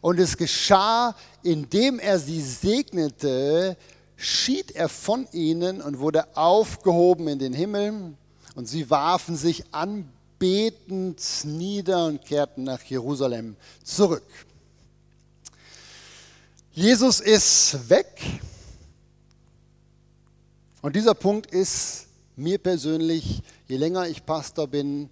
Und 0.01 0.21
es 0.21 0.37
geschah, 0.37 1.17
indem 1.43 1.99
er 1.99 2.21
sie 2.21 2.41
segnete, 2.41 3.77
schied 4.25 4.73
er 4.73 4.89
von 4.89 5.29
ihnen 5.33 5.81
und 5.83 5.99
wurde 5.99 6.37
aufgehoben 6.37 7.29
in 7.29 7.39
den 7.39 7.53
Himmel. 7.53 8.15
Und 8.55 8.69
sie 8.69 8.89
warfen 8.91 9.37
sich 9.37 9.65
anbetend 9.73 11.21
nieder 11.45 12.07
und 12.07 12.25
kehrten 12.25 12.65
nach 12.65 12.83
Jerusalem 12.83 13.57
zurück. 13.83 14.23
Jesus 16.73 17.21
ist 17.21 17.89
weg. 17.89 18.21
Und 20.83 20.97
dieser 20.97 21.15
Punkt 21.15 21.47
ist 21.47 22.07
mir 22.37 22.59
persönlich, 22.59 23.43
je 23.69 23.77
länger 23.77 24.07
ich 24.09 24.25
Pastor 24.27 24.67
bin, 24.67 25.09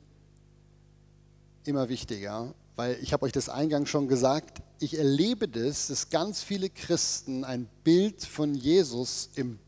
immer 1.64 1.88
wichtiger, 1.88 2.52
weil 2.76 2.98
ich 3.02 3.12
habe 3.12 3.24
euch 3.24 3.32
das 3.32 3.48
eingangs 3.48 3.88
schon 3.88 4.08
gesagt, 4.08 4.62
ich 4.78 4.98
erlebe 4.98 5.48
das, 5.48 5.88
dass 5.88 6.10
ganz 6.10 6.42
viele 6.42 6.70
Christen 6.70 7.44
ein 7.44 7.68
Bild 7.84 8.24
von 8.24 8.54
Jesus 8.54 9.30
im 9.34 9.58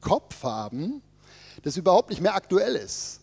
Kopf 0.00 0.42
haben, 0.42 1.02
das 1.62 1.76
überhaupt 1.76 2.10
nicht 2.10 2.20
mehr 2.20 2.34
aktuell 2.34 2.76
ist. 2.76 3.20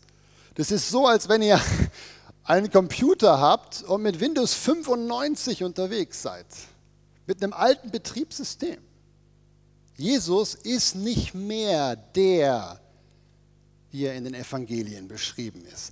Das 0.55 0.71
ist 0.71 0.89
so, 0.89 1.07
als 1.07 1.29
wenn 1.29 1.41
ihr 1.41 1.59
einen 2.43 2.71
Computer 2.71 3.39
habt 3.39 3.83
und 3.83 4.03
mit 4.03 4.19
Windows 4.19 4.53
95 4.53 5.63
unterwegs 5.63 6.21
seid, 6.21 6.45
mit 7.25 7.41
einem 7.41 7.53
alten 7.53 7.89
Betriebssystem. 7.89 8.77
Jesus 9.95 10.55
ist 10.55 10.95
nicht 10.95 11.33
mehr 11.33 11.95
der, 11.95 12.79
wie 13.91 14.05
er 14.05 14.15
in 14.15 14.23
den 14.23 14.33
Evangelien 14.33 15.07
beschrieben 15.07 15.63
ist. 15.65 15.91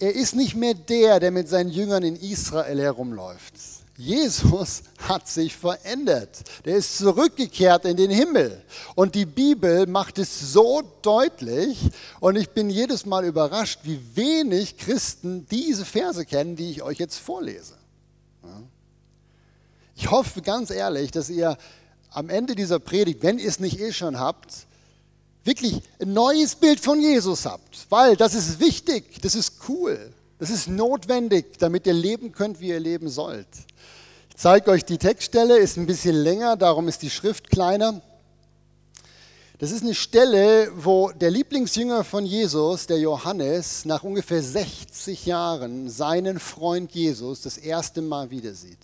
Er 0.00 0.14
ist 0.14 0.34
nicht 0.34 0.56
mehr 0.56 0.72
der, 0.72 1.20
der 1.20 1.30
mit 1.30 1.48
seinen 1.48 1.68
Jüngern 1.68 2.02
in 2.02 2.16
Israel 2.16 2.80
herumläuft. 2.80 3.52
Jesus 3.98 4.82
hat 4.98 5.28
sich 5.28 5.54
verändert. 5.54 6.40
Der 6.64 6.76
ist 6.76 6.96
zurückgekehrt 6.96 7.84
in 7.84 7.98
den 7.98 8.10
Himmel. 8.10 8.62
Und 8.94 9.14
die 9.14 9.26
Bibel 9.26 9.86
macht 9.86 10.18
es 10.18 10.52
so 10.52 10.82
deutlich. 11.02 11.90
Und 12.18 12.36
ich 12.36 12.48
bin 12.48 12.70
jedes 12.70 13.04
Mal 13.04 13.26
überrascht, 13.26 13.80
wie 13.82 14.00
wenig 14.14 14.78
Christen 14.78 15.46
diese 15.50 15.84
Verse 15.84 16.24
kennen, 16.24 16.56
die 16.56 16.70
ich 16.70 16.82
euch 16.82 16.98
jetzt 16.98 17.18
vorlese. 17.18 17.74
Ich 19.94 20.10
hoffe 20.10 20.40
ganz 20.40 20.70
ehrlich, 20.70 21.10
dass 21.10 21.28
ihr 21.28 21.58
am 22.08 22.30
Ende 22.30 22.54
dieser 22.54 22.78
Predigt, 22.78 23.22
wenn 23.22 23.38
ihr 23.38 23.48
es 23.48 23.60
nicht 23.60 23.78
eh 23.78 23.92
schon 23.92 24.18
habt, 24.18 24.66
wirklich 25.44 25.80
ein 26.00 26.12
neues 26.12 26.54
Bild 26.54 26.80
von 26.80 27.00
Jesus 27.00 27.46
habt. 27.46 27.86
Weil 27.88 28.16
das 28.16 28.34
ist 28.34 28.60
wichtig, 28.60 29.20
das 29.22 29.34
ist 29.34 29.54
cool, 29.68 30.12
das 30.38 30.50
ist 30.50 30.68
notwendig, 30.68 31.58
damit 31.58 31.86
ihr 31.86 31.94
leben 31.94 32.32
könnt, 32.32 32.60
wie 32.60 32.68
ihr 32.68 32.80
leben 32.80 33.08
sollt 33.08 33.46
zeige 34.40 34.70
euch 34.70 34.86
die 34.86 34.96
Textstelle, 34.96 35.58
ist 35.58 35.76
ein 35.76 35.84
bisschen 35.84 36.16
länger, 36.16 36.56
darum 36.56 36.88
ist 36.88 37.02
die 37.02 37.10
Schrift 37.10 37.50
kleiner. 37.50 38.00
Das 39.58 39.70
ist 39.70 39.82
eine 39.82 39.94
Stelle, 39.94 40.72
wo 40.74 41.10
der 41.10 41.30
Lieblingsjünger 41.30 42.04
von 42.04 42.24
Jesus, 42.24 42.86
der 42.86 42.98
Johannes, 42.98 43.84
nach 43.84 44.02
ungefähr 44.02 44.42
60 44.42 45.26
Jahren 45.26 45.90
seinen 45.90 46.38
Freund 46.38 46.90
Jesus 46.92 47.42
das 47.42 47.58
erste 47.58 48.00
Mal 48.00 48.30
wieder 48.30 48.54
sieht. 48.54 48.78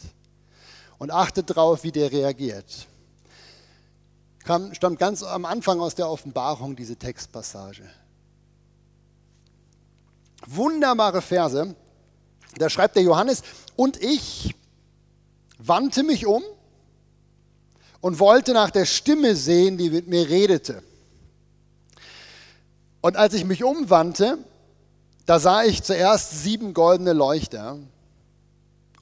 Und 0.98 1.10
achtet 1.10 1.48
darauf, 1.48 1.84
wie 1.84 1.92
der 1.92 2.12
reagiert. 2.12 2.86
Kam, 4.46 4.72
stammt 4.74 5.00
ganz 5.00 5.24
am 5.24 5.44
Anfang 5.44 5.80
aus 5.80 5.96
der 5.96 6.08
Offenbarung 6.08 6.76
diese 6.76 6.94
Textpassage. 6.94 7.82
Wunderbare 10.46 11.20
Verse. 11.20 11.74
Da 12.56 12.70
schreibt 12.70 12.94
der 12.94 13.02
Johannes, 13.02 13.42
und 13.74 14.00
ich, 14.00 14.54
wandte 15.58 16.04
mich 16.04 16.26
um 16.26 16.44
und 18.00 18.20
wollte 18.20 18.52
nach 18.52 18.70
der 18.70 18.84
Stimme 18.84 19.34
sehen, 19.34 19.78
die 19.78 19.90
mit 19.90 20.06
mir 20.06 20.28
redete. 20.28 20.80
Und 23.00 23.16
als 23.16 23.34
ich 23.34 23.44
mich 23.44 23.64
umwandte, 23.64 24.38
da 25.26 25.40
sah 25.40 25.64
ich 25.64 25.82
zuerst 25.82 26.44
sieben 26.44 26.72
goldene 26.72 27.14
Leuchter 27.14 27.80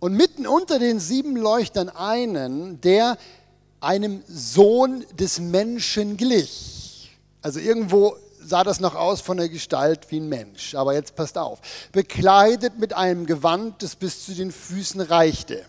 und 0.00 0.14
mitten 0.14 0.46
unter 0.46 0.78
den 0.78 1.00
sieben 1.00 1.36
Leuchtern 1.36 1.90
einen, 1.90 2.80
der 2.80 3.18
einem 3.84 4.22
Sohn 4.28 5.04
des 5.18 5.38
Menschen 5.38 6.16
glich. 6.16 7.16
Also 7.42 7.60
irgendwo 7.60 8.16
sah 8.40 8.64
das 8.64 8.80
noch 8.80 8.94
aus 8.94 9.20
von 9.20 9.36
der 9.36 9.48
Gestalt 9.48 10.10
wie 10.10 10.20
ein 10.20 10.28
Mensch. 10.28 10.74
Aber 10.74 10.94
jetzt 10.94 11.14
passt 11.16 11.38
auf. 11.38 11.60
Bekleidet 11.92 12.78
mit 12.78 12.92
einem 12.92 13.26
Gewand, 13.26 13.82
das 13.82 13.96
bis 13.96 14.24
zu 14.24 14.34
den 14.34 14.52
Füßen 14.52 15.00
reichte. 15.00 15.64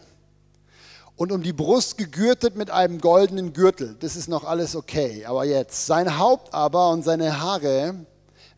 Und 1.16 1.32
um 1.32 1.42
die 1.42 1.54
Brust 1.54 1.98
gegürtet 1.98 2.56
mit 2.56 2.70
einem 2.70 3.00
goldenen 3.00 3.54
Gürtel. 3.54 3.96
Das 4.00 4.16
ist 4.16 4.28
noch 4.28 4.44
alles 4.44 4.76
okay. 4.76 5.26
Aber 5.26 5.46
jetzt, 5.46 5.86
sein 5.86 6.18
Haupt 6.18 6.54
aber 6.54 6.90
und 6.90 7.04
seine 7.04 7.42
Haare 7.42 7.96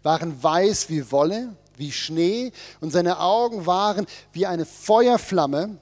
waren 0.01 0.41
weiß 0.41 0.89
wie 0.89 1.11
Wolle, 1.11 1.55
wie 1.75 1.91
Schnee. 1.91 2.51
Und 2.81 2.91
seine 2.91 3.19
Augen 3.19 3.67
waren 3.67 4.07
wie 4.31 4.47
eine 4.47 4.65
Feuerflamme 4.65 5.77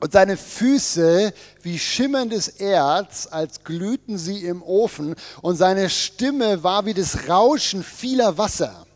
und 0.00 0.12
seine 0.12 0.36
Füße 0.36 1.32
wie 1.62 1.78
schimmerndes 1.78 2.48
Erz, 2.48 3.28
als 3.30 3.62
glühten 3.64 4.16
sie 4.18 4.44
im 4.44 4.62
Ofen, 4.62 5.14
und 5.42 5.56
seine 5.56 5.90
Stimme 5.90 6.62
war 6.62 6.86
wie 6.86 6.94
das 6.94 7.28
Rauschen 7.28 7.84
vieler 7.84 8.38
Wasser. 8.38 8.86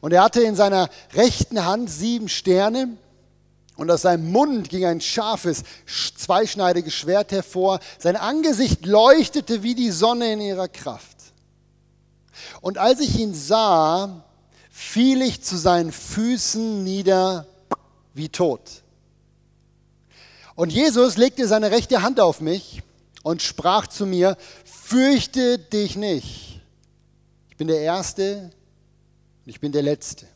Und 0.00 0.12
er 0.12 0.22
hatte 0.22 0.42
in 0.42 0.56
seiner 0.56 0.88
rechten 1.14 1.64
Hand 1.64 1.90
sieben 1.90 2.28
Sterne, 2.28 2.96
und 3.76 3.90
aus 3.90 4.02
seinem 4.02 4.30
Mund 4.30 4.68
ging 4.68 4.84
ein 4.84 5.00
scharfes, 5.00 5.64
zweischneidiges 5.86 6.92
Schwert 6.94 7.32
hervor. 7.32 7.80
Sein 7.98 8.16
Angesicht 8.16 8.84
leuchtete 8.84 9.62
wie 9.62 9.74
die 9.74 9.90
Sonne 9.90 10.32
in 10.32 10.40
ihrer 10.40 10.68
Kraft. 10.68 11.16
Und 12.60 12.76
als 12.78 13.00
ich 13.00 13.18
ihn 13.18 13.34
sah, 13.34 14.24
fiel 14.70 15.22
ich 15.22 15.42
zu 15.42 15.56
seinen 15.56 15.90
Füßen 15.90 16.84
nieder 16.84 17.46
wie 18.14 18.28
tot. 18.28 18.81
Und 20.54 20.72
Jesus 20.72 21.16
legte 21.16 21.46
seine 21.46 21.70
rechte 21.70 22.02
Hand 22.02 22.20
auf 22.20 22.40
mich 22.40 22.82
und 23.22 23.42
sprach 23.42 23.86
zu 23.86 24.06
mir, 24.06 24.36
fürchte 24.64 25.58
dich 25.58 25.96
nicht. 25.96 26.60
Ich 27.50 27.56
bin 27.56 27.68
der 27.68 27.80
Erste 27.80 28.50
und 29.44 29.50
ich 29.50 29.60
bin 29.60 29.72
der 29.72 29.82
Letzte. 29.82 30.26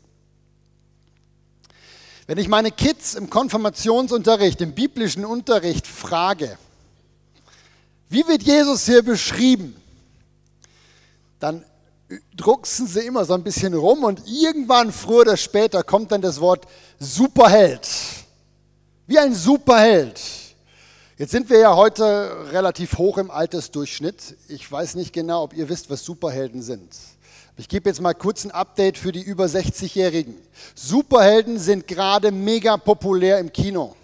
Wenn 2.26 2.38
ich 2.38 2.48
meine 2.48 2.72
Kids 2.72 3.14
im 3.14 3.30
Konfirmationsunterricht, 3.30 4.60
im 4.60 4.72
biblischen 4.72 5.24
Unterricht 5.24 5.86
frage, 5.86 6.58
wie 8.08 8.26
wird 8.26 8.42
Jesus 8.42 8.86
hier 8.86 9.02
beschrieben, 9.02 9.76
dann 11.38 11.64
drucksen 12.36 12.86
sie 12.86 13.00
immer 13.00 13.24
so 13.24 13.34
ein 13.34 13.42
bisschen 13.42 13.74
rum 13.74 14.04
und 14.04 14.22
irgendwann, 14.26 14.92
früher 14.92 15.20
oder 15.20 15.36
später, 15.36 15.82
kommt 15.82 16.12
dann 16.12 16.22
das 16.22 16.40
Wort 16.40 16.66
Superheld. 16.98 17.86
Wie 19.08 19.20
ein 19.20 19.34
Superheld. 19.34 20.20
Jetzt 21.16 21.30
sind 21.30 21.48
wir 21.48 21.60
ja 21.60 21.76
heute 21.76 22.50
relativ 22.50 22.98
hoch 22.98 23.18
im 23.18 23.30
Altersdurchschnitt. 23.30 24.36
Ich 24.48 24.70
weiß 24.70 24.96
nicht 24.96 25.12
genau, 25.12 25.44
ob 25.44 25.54
ihr 25.54 25.68
wisst, 25.68 25.88
was 25.90 26.04
Superhelden 26.04 26.60
sind. 26.60 26.92
Ich 27.56 27.68
gebe 27.68 27.88
jetzt 27.88 28.00
mal 28.00 28.14
kurz 28.14 28.44
ein 28.44 28.50
Update 28.50 28.98
für 28.98 29.12
die 29.12 29.22
über 29.22 29.44
60-Jährigen. 29.44 30.34
Superhelden 30.74 31.60
sind 31.60 31.86
gerade 31.86 32.32
mega 32.32 32.76
populär 32.76 33.38
im 33.38 33.52
Kino. 33.52 33.94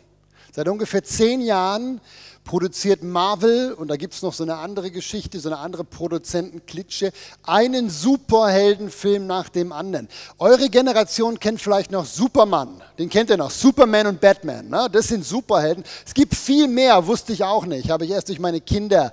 Seit 0.52 0.68
ungefähr 0.68 1.02
zehn 1.02 1.40
Jahren 1.40 2.00
produziert 2.44 3.02
Marvel, 3.02 3.72
und 3.72 3.88
da 3.88 3.96
gibt 3.96 4.14
es 4.14 4.22
noch 4.22 4.32
so 4.32 4.42
eine 4.42 4.56
andere 4.56 4.90
Geschichte, 4.90 5.38
so 5.38 5.48
eine 5.48 5.58
andere 5.58 5.84
Produzentenklitsche, 5.84 7.12
einen 7.44 7.88
Superheldenfilm 7.88 9.26
nach 9.26 9.48
dem 9.48 9.72
anderen. 9.72 10.08
Eure 10.38 10.68
Generation 10.68 11.38
kennt 11.38 11.60
vielleicht 11.60 11.90
noch 11.90 12.04
Superman, 12.04 12.82
den 12.98 13.08
kennt 13.08 13.30
ihr 13.30 13.36
noch, 13.36 13.50
Superman 13.50 14.08
und 14.08 14.20
Batman, 14.20 14.68
ne? 14.68 14.88
das 14.90 15.08
sind 15.08 15.24
Superhelden. 15.24 15.84
Es 16.04 16.14
gibt 16.14 16.34
viel 16.34 16.68
mehr, 16.68 17.06
wusste 17.06 17.32
ich 17.32 17.44
auch 17.44 17.64
nicht, 17.64 17.90
habe 17.90 18.04
ich 18.04 18.10
erst 18.10 18.28
durch 18.28 18.40
meine 18.40 18.60
Kinder 18.60 19.12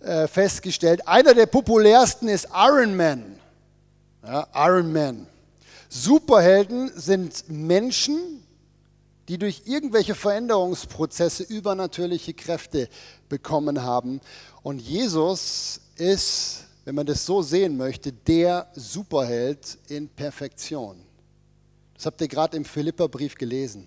äh, 0.00 0.28
festgestellt. 0.28 1.06
Einer 1.06 1.34
der 1.34 1.46
populärsten 1.46 2.28
ist 2.28 2.48
Iron 2.54 2.96
Man. 2.96 3.38
Ja, 4.24 4.46
Iron 4.54 4.92
Man. 4.92 5.26
Superhelden 5.88 6.92
sind 6.94 7.44
Menschen, 7.48 8.44
die 9.30 9.38
durch 9.38 9.62
irgendwelche 9.66 10.16
Veränderungsprozesse 10.16 11.44
übernatürliche 11.44 12.34
Kräfte 12.34 12.88
bekommen 13.28 13.80
haben. 13.80 14.20
Und 14.64 14.80
Jesus 14.80 15.82
ist, 15.94 16.64
wenn 16.84 16.96
man 16.96 17.06
das 17.06 17.26
so 17.26 17.40
sehen 17.40 17.76
möchte, 17.76 18.12
der 18.12 18.68
Superheld 18.74 19.78
in 19.86 20.08
Perfektion. 20.08 21.00
Das 21.94 22.06
habt 22.06 22.20
ihr 22.20 22.26
gerade 22.26 22.56
im 22.56 22.64
Philipperbrief 22.64 23.36
gelesen. 23.36 23.86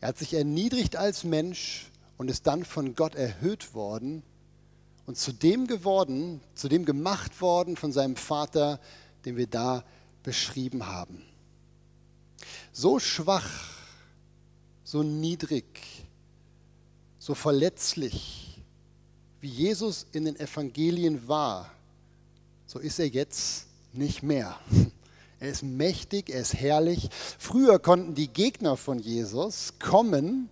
Er 0.00 0.08
hat 0.08 0.18
sich 0.18 0.32
erniedrigt 0.32 0.96
als 0.96 1.24
Mensch 1.24 1.90
und 2.16 2.30
ist 2.30 2.46
dann 2.46 2.64
von 2.64 2.94
Gott 2.94 3.14
erhöht 3.14 3.74
worden 3.74 4.22
und 5.04 5.18
zu 5.18 5.32
dem 5.32 5.66
geworden, 5.66 6.40
zu 6.54 6.70
dem 6.70 6.86
gemacht 6.86 7.42
worden 7.42 7.76
von 7.76 7.92
seinem 7.92 8.16
Vater, 8.16 8.80
den 9.26 9.36
wir 9.36 9.46
da 9.46 9.84
beschrieben 10.22 10.86
haben. 10.86 11.22
So 12.72 12.98
schwach 12.98 13.71
so 14.92 15.02
niedrig, 15.02 15.64
so 17.18 17.34
verletzlich, 17.34 18.60
wie 19.40 19.48
Jesus 19.48 20.04
in 20.12 20.26
den 20.26 20.38
Evangelien 20.38 21.26
war, 21.26 21.70
so 22.66 22.78
ist 22.78 22.98
er 22.98 23.08
jetzt 23.08 23.68
nicht 23.94 24.22
mehr. 24.22 24.58
Er 25.40 25.48
ist 25.48 25.64
mächtig, 25.64 26.30
er 26.30 26.40
ist 26.40 26.54
herrlich. 26.54 27.08
Früher 27.36 27.80
konnten 27.80 28.14
die 28.14 28.28
Gegner 28.28 28.76
von 28.76 29.00
Jesus 29.00 29.72
kommen 29.80 30.48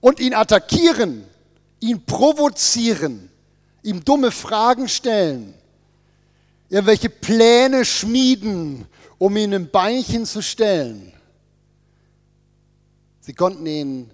und 0.00 0.20
ihn 0.20 0.34
attackieren, 0.34 1.24
ihn 1.80 2.06
provozieren, 2.06 3.28
ihm 3.82 4.04
dumme 4.04 4.30
Fragen 4.30 4.86
stellen, 4.88 5.52
irgendwelche 6.68 7.08
Pläne 7.10 7.84
schmieden, 7.84 8.86
um 9.18 9.36
ihn 9.36 9.52
ein 9.52 9.68
Beinchen 9.68 10.26
zu 10.26 10.42
stellen. 10.42 11.12
Sie 13.22 13.34
konnten 13.34 13.64
ihn 13.66 14.10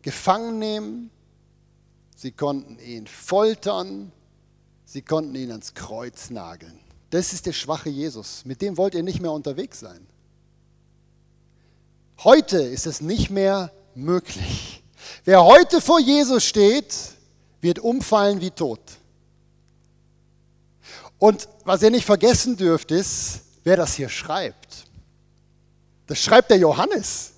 gefangen 0.00 0.58
nehmen, 0.58 1.10
sie 2.16 2.32
konnten 2.32 2.78
ihn 2.78 3.06
foltern, 3.06 4.10
sie 4.86 5.02
konnten 5.02 5.34
ihn 5.34 5.50
ans 5.50 5.74
Kreuz 5.74 6.30
nageln. 6.30 6.80
Das 7.10 7.34
ist 7.34 7.44
der 7.44 7.52
schwache 7.52 7.90
Jesus. 7.90 8.46
Mit 8.46 8.62
dem 8.62 8.78
wollt 8.78 8.94
ihr 8.94 9.02
nicht 9.02 9.20
mehr 9.20 9.32
unterwegs 9.32 9.80
sein. 9.80 10.06
Heute 12.24 12.62
ist 12.62 12.86
es 12.86 13.02
nicht 13.02 13.28
mehr 13.28 13.70
möglich. 13.94 14.82
Wer 15.24 15.44
heute 15.44 15.82
vor 15.82 16.00
Jesus 16.00 16.42
steht, 16.42 16.94
wird 17.60 17.80
umfallen 17.80 18.40
wie 18.40 18.50
tot. 18.50 18.80
Und 21.18 21.48
was 21.64 21.82
ihr 21.82 21.90
nicht 21.90 22.06
vergessen 22.06 22.56
dürft, 22.56 22.92
ist, 22.92 23.42
wer 23.62 23.76
das 23.76 23.94
hier 23.94 24.08
schreibt. 24.08 24.86
Das 26.06 26.18
schreibt 26.18 26.50
der 26.50 26.56
Johannes. 26.56 27.31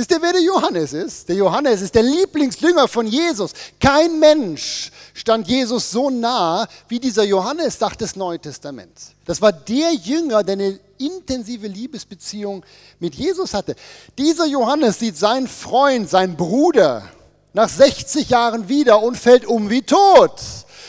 Wisst 0.00 0.12
ihr, 0.12 0.22
wer 0.22 0.32
der 0.32 0.40
Johannes 0.40 0.94
ist? 0.94 1.28
Der 1.28 1.36
Johannes 1.36 1.82
ist 1.82 1.94
der 1.94 2.02
Lieblingsjünger 2.02 2.88
von 2.88 3.06
Jesus. 3.06 3.52
Kein 3.78 4.18
Mensch 4.18 4.90
stand 5.12 5.46
Jesus 5.46 5.90
so 5.90 6.08
nah 6.08 6.66
wie 6.88 6.98
dieser 6.98 7.22
Johannes, 7.24 7.78
sagt 7.78 8.00
das 8.00 8.16
Neue 8.16 8.38
Testament. 8.38 8.92
Das 9.26 9.42
war 9.42 9.52
der 9.52 9.92
Jünger, 9.92 10.42
der 10.42 10.54
eine 10.54 10.80
intensive 10.96 11.66
Liebesbeziehung 11.66 12.64
mit 12.98 13.14
Jesus 13.14 13.52
hatte. 13.52 13.76
Dieser 14.16 14.46
Johannes 14.46 14.98
sieht 14.98 15.18
seinen 15.18 15.46
Freund, 15.46 16.08
seinen 16.08 16.34
Bruder 16.34 17.02
nach 17.52 17.68
60 17.68 18.30
Jahren 18.30 18.70
wieder 18.70 19.02
und 19.02 19.18
fällt 19.18 19.44
um 19.44 19.68
wie 19.68 19.82
tot. 19.82 20.40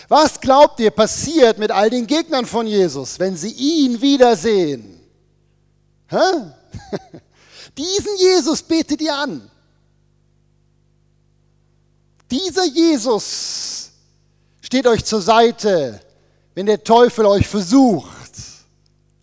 Was 0.08 0.39
glaubt 0.39 0.80
ihr 0.80 0.91
passiert 0.91 1.58
mit 1.58 1.69
all 1.69 1.89
den 1.89 2.08
Gegnern 2.08 2.45
von 2.45 2.65
Jesus, 2.65 3.19
wenn 3.19 3.36
sie 3.36 3.52
ihn 3.52 4.02
wiedersehen? 4.02 5.02
Hä? 6.08 6.15
Diesen 7.77 8.17
Jesus 8.17 8.62
betet 8.62 9.01
ihr 9.01 9.15
an. 9.15 9.49
Dieser 12.29 12.65
Jesus 12.65 13.91
steht 14.62 14.88
euch 14.88 15.03
zur 15.03 15.21
Seite, 15.21 16.01
wenn 16.55 16.65
der 16.65 16.84
Teufel 16.84 17.25
euch 17.25 17.47
versucht. 17.47 18.31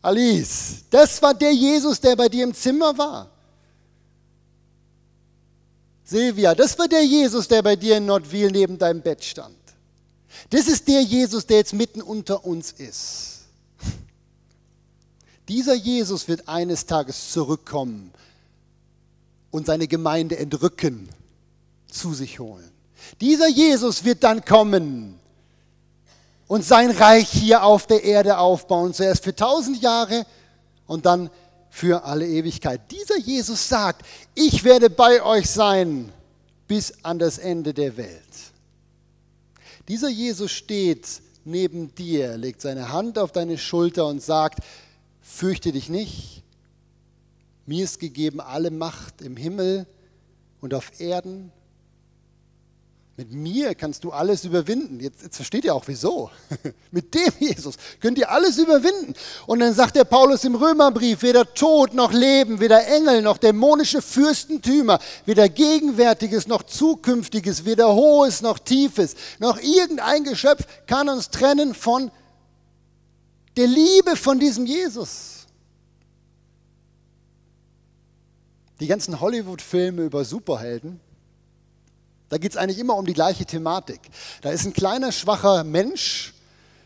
Alice, 0.02 0.84
das 0.90 1.20
war 1.22 1.34
der 1.34 1.52
Jesus, 1.52 2.00
der 2.00 2.16
bei 2.16 2.28
dir 2.28 2.44
im 2.44 2.54
Zimmer 2.54 2.96
war. 2.96 3.30
Silvia, 6.04 6.54
das 6.54 6.78
war 6.78 6.88
der 6.88 7.04
Jesus, 7.04 7.48
der 7.48 7.62
bei 7.62 7.76
dir 7.76 7.98
in 7.98 8.06
Nordwil 8.06 8.50
neben 8.50 8.78
deinem 8.78 9.02
Bett 9.02 9.22
stand. 9.24 9.56
Das 10.50 10.66
ist 10.66 10.88
der 10.88 11.02
Jesus, 11.02 11.44
der 11.44 11.58
jetzt 11.58 11.74
mitten 11.74 12.00
unter 12.00 12.44
uns 12.44 12.72
ist. 12.72 13.40
Dieser 15.48 15.74
Jesus 15.74 16.28
wird 16.28 16.48
eines 16.48 16.87
Tages 16.87 17.32
zurückkommen 17.32 18.12
und 19.50 19.66
seine 19.66 19.88
Gemeinde 19.88 20.38
entrücken, 20.38 21.08
zu 21.90 22.14
sich 22.14 22.38
holen. 22.38 22.70
Dieser 23.20 23.48
Jesus 23.48 24.04
wird 24.04 24.24
dann 24.24 24.44
kommen 24.44 25.18
und 26.46 26.64
sein 26.64 26.90
Reich 26.90 27.28
hier 27.28 27.62
auf 27.62 27.87
der 27.87 28.04
Erde 28.04 28.38
aufbauen. 28.38 28.92
Zuerst 28.92 29.24
für 29.24 29.34
tausend 29.34 29.80
Jahre 29.80 30.26
und 30.87 31.06
dann 31.06 31.30
für 31.70 32.04
alle 32.04 32.26
Ewigkeit. 32.26 32.80
Dieser 32.90 33.18
Jesus 33.18 33.68
sagt, 33.68 34.04
ich 34.34 34.64
werde 34.64 34.90
bei 34.90 35.22
euch 35.22 35.48
sein 35.48 36.11
bis 36.66 36.92
an 37.02 37.18
das 37.18 37.38
Ende 37.38 37.72
der 37.72 37.96
Welt. 37.96 38.22
Dieser 39.87 40.08
Jesus 40.08 40.50
steht 40.50 41.06
neben 41.44 41.94
dir, 41.94 42.37
legt 42.37 42.61
seine 42.61 42.92
Hand 42.92 43.18
auf 43.18 43.32
deine 43.32 43.56
Schulter 43.56 44.06
und 44.06 44.22
sagt, 44.22 44.61
fürchte 45.22 45.72
dich 45.72 45.88
nicht, 45.88 46.42
mir 47.68 47.85
ist 47.85 48.00
gegeben 48.00 48.40
alle 48.40 48.70
Macht 48.70 49.20
im 49.20 49.37
Himmel 49.37 49.87
und 50.62 50.72
auf 50.72 50.98
Erden. 51.00 51.52
Mit 53.18 53.31
mir 53.31 53.74
kannst 53.74 54.04
du 54.04 54.11
alles 54.11 54.44
überwinden. 54.44 55.00
Jetzt, 55.00 55.22
jetzt 55.22 55.37
versteht 55.37 55.64
ihr 55.64 55.74
auch 55.74 55.83
wieso. 55.87 56.31
Mit 56.90 57.12
dem 57.14 57.31
Jesus 57.40 57.74
könnt 58.00 58.16
ihr 58.16 58.31
alles 58.31 58.57
überwinden. 58.57 59.12
Und 59.46 59.59
dann 59.61 59.74
sagt 59.74 59.96
der 59.96 60.04
Paulus 60.04 60.44
im 60.44 60.54
Römerbrief, 60.54 61.20
weder 61.22 61.52
Tod 61.52 61.92
noch 61.92 62.12
Leben, 62.12 62.59
weder 62.59 62.87
Engel 62.87 63.20
noch 63.20 63.37
dämonische 63.37 64.00
Fürstentümer, 64.00 64.98
weder 65.26 65.48
Gegenwärtiges 65.48 66.46
noch 66.46 66.62
Zukünftiges, 66.62 67.66
weder 67.66 67.92
Hohes 67.92 68.40
noch 68.40 68.61
Tiefes, 68.61 69.14
noch 69.40 69.61
irgendein 69.61 70.24
Geschöpf 70.24 70.64
kann 70.87 71.09
uns 71.11 71.28
trennen 71.28 71.74
von 71.74 72.11
der 73.59 73.66
Liebe 73.66 74.16
von 74.16 74.38
diesem 74.38 74.64
Jesus. 74.64 75.38
Die 78.80 78.86
ganzen 78.86 79.20
Hollywood-Filme 79.20 80.02
über 80.02 80.24
Superhelden, 80.24 81.00
da 82.28 82.38
geht 82.38 82.52
es 82.52 82.56
eigentlich 82.56 82.78
immer 82.78 82.96
um 82.96 83.06
die 83.06 83.14
gleiche 83.14 83.46
Thematik. 83.46 84.00
Da 84.42 84.50
ist 84.50 84.66
ein 84.66 84.72
kleiner, 84.72 85.12
schwacher 85.12 85.64
Mensch, 85.64 86.34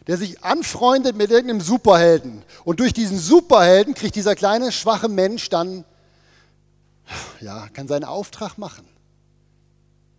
der 0.06 0.16
sich 0.16 0.42
anfreundet 0.42 1.16
mit 1.16 1.30
irgendeinem 1.30 1.60
Superhelden. 1.60 2.42
Und 2.64 2.80
durch 2.80 2.92
diesen 2.92 3.18
Superhelden 3.18 3.94
kriegt 3.94 4.14
dieser 4.14 4.34
kleine, 4.34 4.72
schwache 4.72 5.08
Mensch 5.08 5.48
dann, 5.48 5.84
ja, 7.40 7.68
kann 7.68 7.88
seinen 7.88 8.04
Auftrag 8.04 8.56
machen. 8.56 8.86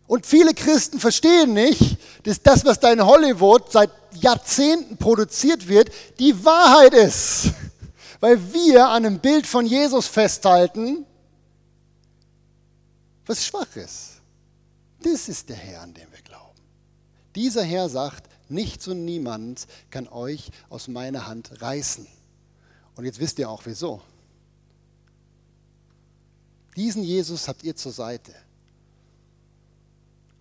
Und 0.07 0.25
viele 0.25 0.53
Christen 0.53 0.99
verstehen 0.99 1.53
nicht, 1.53 1.97
dass 2.23 2.41
das, 2.41 2.65
was 2.65 2.79
da 2.79 2.91
in 2.91 3.05
Hollywood 3.05 3.71
seit 3.71 3.89
Jahrzehnten 4.13 4.97
produziert 4.97 5.67
wird, 5.67 5.89
die 6.19 6.43
Wahrheit 6.43 6.93
ist. 6.93 7.51
Weil 8.19 8.53
wir 8.53 8.89
an 8.89 9.05
einem 9.05 9.19
Bild 9.19 9.47
von 9.47 9.65
Jesus 9.65 10.07
festhalten, 10.07 11.05
was 13.25 13.45
schwach 13.45 13.75
ist. 13.75 14.21
Das 15.01 15.29
ist 15.29 15.49
der 15.49 15.55
Herr, 15.55 15.81
an 15.81 15.93
den 15.93 16.12
wir 16.12 16.21
glauben. 16.21 16.59
Dieser 17.36 17.63
Herr 17.63 17.89
sagt, 17.89 18.29
nichts 18.49 18.88
und 18.88 19.05
niemand 19.05 19.67
kann 19.89 20.07
euch 20.07 20.51
aus 20.69 20.88
meiner 20.88 21.27
Hand 21.27 21.62
reißen. 21.62 22.07
Und 22.95 23.05
jetzt 23.05 23.19
wisst 23.19 23.39
ihr 23.39 23.49
auch 23.49 23.63
wieso. 23.65 24.01
Diesen 26.75 27.03
Jesus 27.03 27.47
habt 27.47 27.63
ihr 27.63 27.75
zur 27.75 27.91
Seite. 27.91 28.33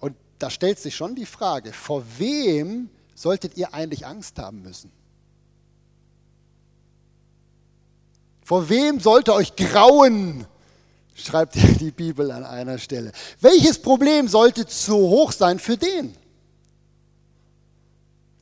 Und 0.01 0.16
da 0.38 0.51
stellt 0.51 0.79
sich 0.79 0.95
schon 0.95 1.14
die 1.14 1.27
Frage, 1.27 1.73
vor 1.73 2.05
wem 2.18 2.90
solltet 3.14 3.57
ihr 3.57 3.75
eigentlich 3.75 4.07
Angst 4.07 4.38
haben 4.38 4.62
müssen? 4.62 4.90
Vor 8.42 8.68
wem 8.68 9.01
sollte 9.01 9.35
euch 9.35 9.55
grauen? 9.57 10.47
Schreibt 11.14 11.55
die 11.81 11.90
Bibel 11.90 12.31
an 12.31 12.44
einer 12.44 12.79
Stelle. 12.79 13.12
Welches 13.40 13.81
Problem 13.81 14.29
sollte 14.29 14.66
zu 14.66 14.94
hoch 14.94 15.33
sein 15.33 15.59
für 15.59 15.77
den? 15.77 16.14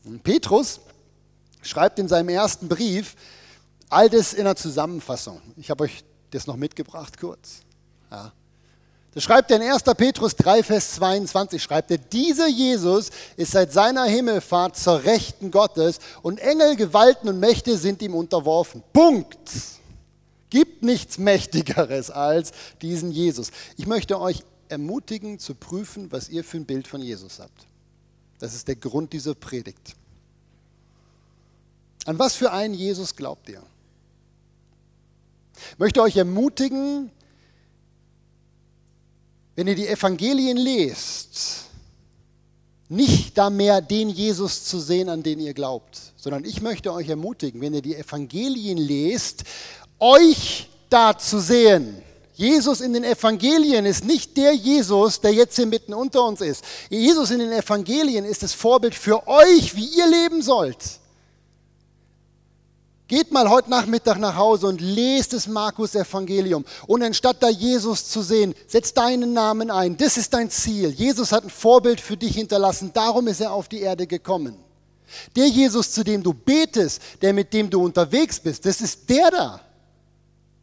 Und 0.05 0.23
Petrus 0.23 0.81
schreibt 1.63 1.99
in 1.99 2.09
seinem 2.09 2.31
ersten 2.31 2.69
Brief 2.69 3.17
all 3.89 4.09
das 4.09 4.33
in 4.33 4.41
einer 4.41 4.57
Zusammenfassung. 4.57 5.41
Ich 5.57 5.71
habe 5.71 5.85
euch 5.85 6.05
das 6.31 6.47
noch 6.47 6.57
mitgebracht 6.57 7.19
kurz. 7.19 7.61
Ja. 8.11 8.33
Da 9.13 9.21
schreibt 9.21 9.51
er 9.51 9.61
in 9.61 9.69
1. 9.69 9.83
Petrus 9.97 10.37
3, 10.37 10.63
Vers 10.63 10.93
22, 10.95 11.61
schreibt 11.61 11.91
er, 11.91 11.99
dieser 11.99 12.47
Jesus 12.47 13.11
ist 13.37 13.51
seit 13.51 13.73
seiner 13.73 14.05
Himmelfahrt 14.05 14.77
zur 14.77 15.03
Rechten 15.03 15.51
Gottes 15.51 15.99
und 16.23 16.39
Engel, 16.39 16.77
Gewalten 16.77 17.29
und 17.29 17.41
Mächte 17.41 17.77
sind 17.77 18.03
ihm 18.03 18.15
unterworfen. 18.15 18.85
Punkt 18.93 19.51
gibt 20.51 20.83
nichts 20.83 21.19
Mächtigeres 21.19 22.11
als 22.11 22.53
diesen 22.83 23.11
Jesus. 23.11 23.51
Ich 23.77 23.87
möchte 23.87 24.21
euch 24.21 24.43
ermutigen 24.69 25.39
zu 25.39 25.55
prüfen, 25.55 26.13
was 26.13 26.29
ihr 26.29 26.45
für 26.45 26.59
ein 26.59 26.67
Bild 26.67 26.87
von 26.87 27.01
Jesus 27.01 27.39
habt. 27.39 27.67
Das 28.39 28.55
ist 28.55 28.69
der 28.69 28.77
Grund 28.77 29.13
dieser 29.13 29.35
Predigt. 29.35 29.97
An 32.07 32.19
was 32.19 32.35
für 32.35 32.53
einen 32.53 32.75
Jesus 32.75 33.15
glaubt 33.15 33.49
ihr? 33.49 33.63
Ich 35.73 35.79
möchte 35.79 36.01
euch 36.01 36.17
ermutigen, 36.17 37.11
wenn 39.57 39.67
ihr 39.67 39.75
die 39.75 39.89
Evangelien 39.89 40.57
lest, 40.57 41.67
nicht 42.89 43.37
da 43.37 43.51
mehr 43.51 43.81
den 43.83 44.09
Jesus 44.09 44.65
zu 44.65 44.81
sehen, 44.81 45.09
an 45.09 45.23
den 45.23 45.39
ihr 45.39 45.55
glaubt, 45.55 46.01
sondern 46.17 46.45
ich 46.45 46.63
möchte 46.63 46.93
euch 46.93 47.09
ermutigen, 47.09 47.61
wenn 47.61 47.75
ihr 47.75 47.83
die 47.83 47.95
Evangelien 47.95 48.79
lest, 48.79 49.45
euch 50.01 50.69
da 50.89 51.17
zu 51.17 51.39
sehen. 51.39 52.03
Jesus 52.35 52.81
in 52.81 52.95
den 52.95 53.05
Evangelien 53.05 53.85
ist 53.85 54.05
nicht 54.05 54.37
der 54.39 54.55
Jesus, 54.55 55.21
der 55.21 55.33
jetzt 55.33 55.57
hier 55.57 55.67
mitten 55.67 55.93
unter 55.93 56.25
uns 56.25 56.41
ist. 56.41 56.65
Jesus 56.89 57.31
in 57.31 57.39
den 57.39 57.53
Evangelien 57.53 58.25
ist 58.25 58.43
das 58.43 58.55
Vorbild 58.55 58.95
für 58.95 59.29
euch, 59.29 59.77
wie 59.77 59.85
ihr 59.85 60.07
leben 60.07 60.41
sollt. 60.41 60.79
Geht 63.09 63.31
mal 63.33 63.51
heute 63.51 63.69
Nachmittag 63.69 64.19
nach 64.19 64.37
Hause 64.37 64.69
und 64.69 64.81
lest 64.81 65.33
das 65.33 65.49
Markus 65.49 65.95
Evangelium. 65.95 66.65
Und 66.87 67.03
anstatt 67.03 67.43
da 67.43 67.51
Jesus 67.51 68.09
zu 68.09 68.23
sehen, 68.23 68.55
setz 68.69 68.95
deinen 68.95 69.33
Namen 69.33 69.71
ein. 69.71 69.97
Das 69.97 70.17
ist 70.17 70.33
dein 70.33 70.49
Ziel. 70.49 70.91
Jesus 70.91 71.33
hat 71.33 71.45
ein 71.45 71.51
Vorbild 71.51 72.01
für 72.01 72.17
dich 72.17 72.37
hinterlassen. 72.37 72.93
Darum 72.95 73.27
ist 73.27 73.41
er 73.41 73.53
auf 73.53 73.69
die 73.69 73.81
Erde 73.81 74.07
gekommen. 74.07 74.57
Der 75.37 75.49
Jesus, 75.49 75.91
zu 75.91 76.05
dem 76.05 76.23
du 76.23 76.33
betest, 76.33 77.03
der 77.21 77.33
mit 77.33 77.53
dem 77.53 77.69
du 77.69 77.83
unterwegs 77.83 78.41
bist, 78.41 78.65
das 78.65 78.81
ist 78.81 79.11
der 79.11 79.31
da. 79.31 79.61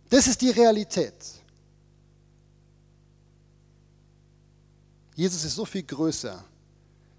Das 0.09 0.27
ist 0.27 0.41
die 0.41 0.51
Realität. 0.51 1.13
Jesus 5.15 5.43
ist 5.43 5.55
so 5.55 5.65
viel 5.65 5.83
größer, 5.83 6.43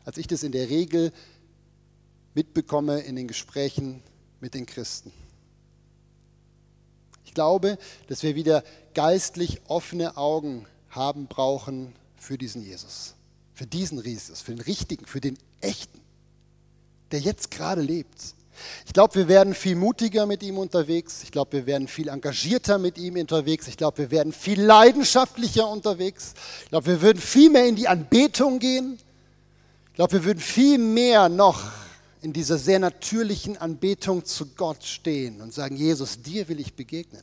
als 0.05 0.19
ich 0.19 0.27
das 0.27 0.43
in 0.43 0.53
der 0.53 0.71
Regel 0.71 1.13
mitbekomme 2.35 3.01
in 3.01 3.17
den 3.17 3.27
Gesprächen 3.27 4.03
mit 4.41 4.55
den 4.55 4.65
Christen. 4.65 5.13
Ich 7.25 7.35
glaube, 7.35 7.79
dass 8.07 8.23
wir 8.23 8.37
wieder 8.37 8.63
geistlich 8.95 9.61
offene 9.67 10.17
Augen 10.17 10.67
haben 10.91 11.27
brauchen 11.27 11.93
für 12.17 12.39
diesen 12.39 12.63
Jesus, 12.63 13.15
für 13.53 13.67
diesen 13.67 14.03
Jesus, 14.03 14.41
für 14.41 14.53
den 14.55 14.61
richtigen, 14.61 15.05
für 15.05 15.21
den 15.21 15.37
echten, 15.61 16.01
der 17.11 17.21
jetzt 17.21 17.51
gerade 17.51 17.83
lebt. 17.83 18.35
Ich 18.87 18.93
glaube, 18.93 19.15
wir 19.15 19.29
werden 19.29 19.55
viel 19.55 19.77
mutiger 19.77 20.27
mit 20.27 20.43
ihm 20.43 20.59
unterwegs. 20.59 21.23
Ich 21.23 21.33
glaube, 21.33 21.53
wir 21.53 21.67
werden 21.67 21.89
viel 21.89 22.09
engagierter 22.09 22.79
mit 22.79 22.99
ihm 22.99 23.17
unterwegs. 23.17 23.69
Ich 23.69 23.77
glaube, 23.77 23.99
wir 23.99 24.11
werden 24.11 24.33
viel 24.33 24.61
leidenschaftlicher 24.61 25.69
unterwegs. 25.69 26.35
Ich 26.65 26.71
glaube, 26.71 26.87
wir 26.87 27.03
würden 27.03 27.21
viel 27.21 27.51
mehr 27.51 27.67
in 27.67 27.77
die 27.77 27.89
Anbetung 27.89 28.59
gehen. 28.59 28.99
Ich 29.89 29.95
glaube, 29.95 30.13
wir 30.15 30.25
würden 30.25 30.41
viel 30.41 30.79
mehr 30.79 31.29
noch 31.29 31.63
in 32.21 32.33
dieser 32.33 32.59
sehr 32.59 32.79
natürlichen 32.79 33.57
Anbetung 33.57 34.25
zu 34.25 34.47
Gott 34.47 34.85
stehen 34.85 35.41
und 35.41 35.55
sagen, 35.55 35.77
Jesus, 35.77 36.21
dir 36.23 36.49
will 36.49 36.61
ich 36.61 36.75
begegnen. 36.75 37.23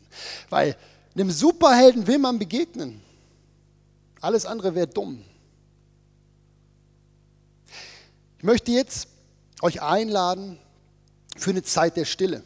Weil 0.50 0.78
einem 1.16 1.32
Superhelden 1.32 2.08
will 2.08 2.20
man 2.20 2.40
begegnen. 2.40 3.02
Alles 4.22 4.46
andere 4.46 4.76
wäre 4.76 4.88
dumm. 4.88 5.24
Ich 8.38 8.44
möchte 8.44 8.72
jetzt 8.72 9.08
euch 9.62 9.82
einladen, 9.82 10.58
für 11.36 11.52
eine 11.52 11.64
Zeit 11.64 11.98
der 11.98 12.06
Stille. 12.06 12.44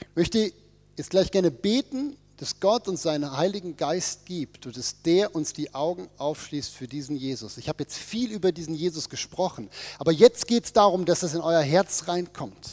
Ich 0.00 0.16
möchte 0.16 0.52
jetzt 0.96 1.10
gleich 1.10 1.30
gerne 1.30 1.50
beten, 1.50 2.16
dass 2.36 2.58
Gott 2.58 2.88
uns 2.88 3.02
seinen 3.02 3.36
Heiligen 3.36 3.76
Geist 3.76 4.26
gibt 4.26 4.66
und 4.66 4.76
dass 4.76 5.00
der 5.02 5.34
uns 5.34 5.52
die 5.52 5.74
Augen 5.74 6.08
aufschließt 6.18 6.72
für 6.72 6.88
diesen 6.88 7.16
Jesus. 7.16 7.56
Ich 7.56 7.68
habe 7.68 7.84
jetzt 7.84 7.96
viel 7.96 8.32
über 8.32 8.50
diesen 8.50 8.74
Jesus 8.74 9.08
gesprochen, 9.08 9.70
aber 9.98 10.12
jetzt 10.12 10.48
geht 10.48 10.64
es 10.64 10.72
darum, 10.72 11.04
dass 11.04 11.22
es 11.22 11.34
in 11.34 11.40
euer 11.40 11.62
Herz 11.62 12.08
reinkommt. 12.08 12.72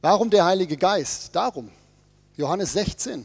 Warum 0.00 0.30
der 0.30 0.44
Heilige 0.44 0.76
Geist? 0.76 1.34
Darum. 1.34 1.70
Johannes 2.36 2.72
16. 2.72 3.24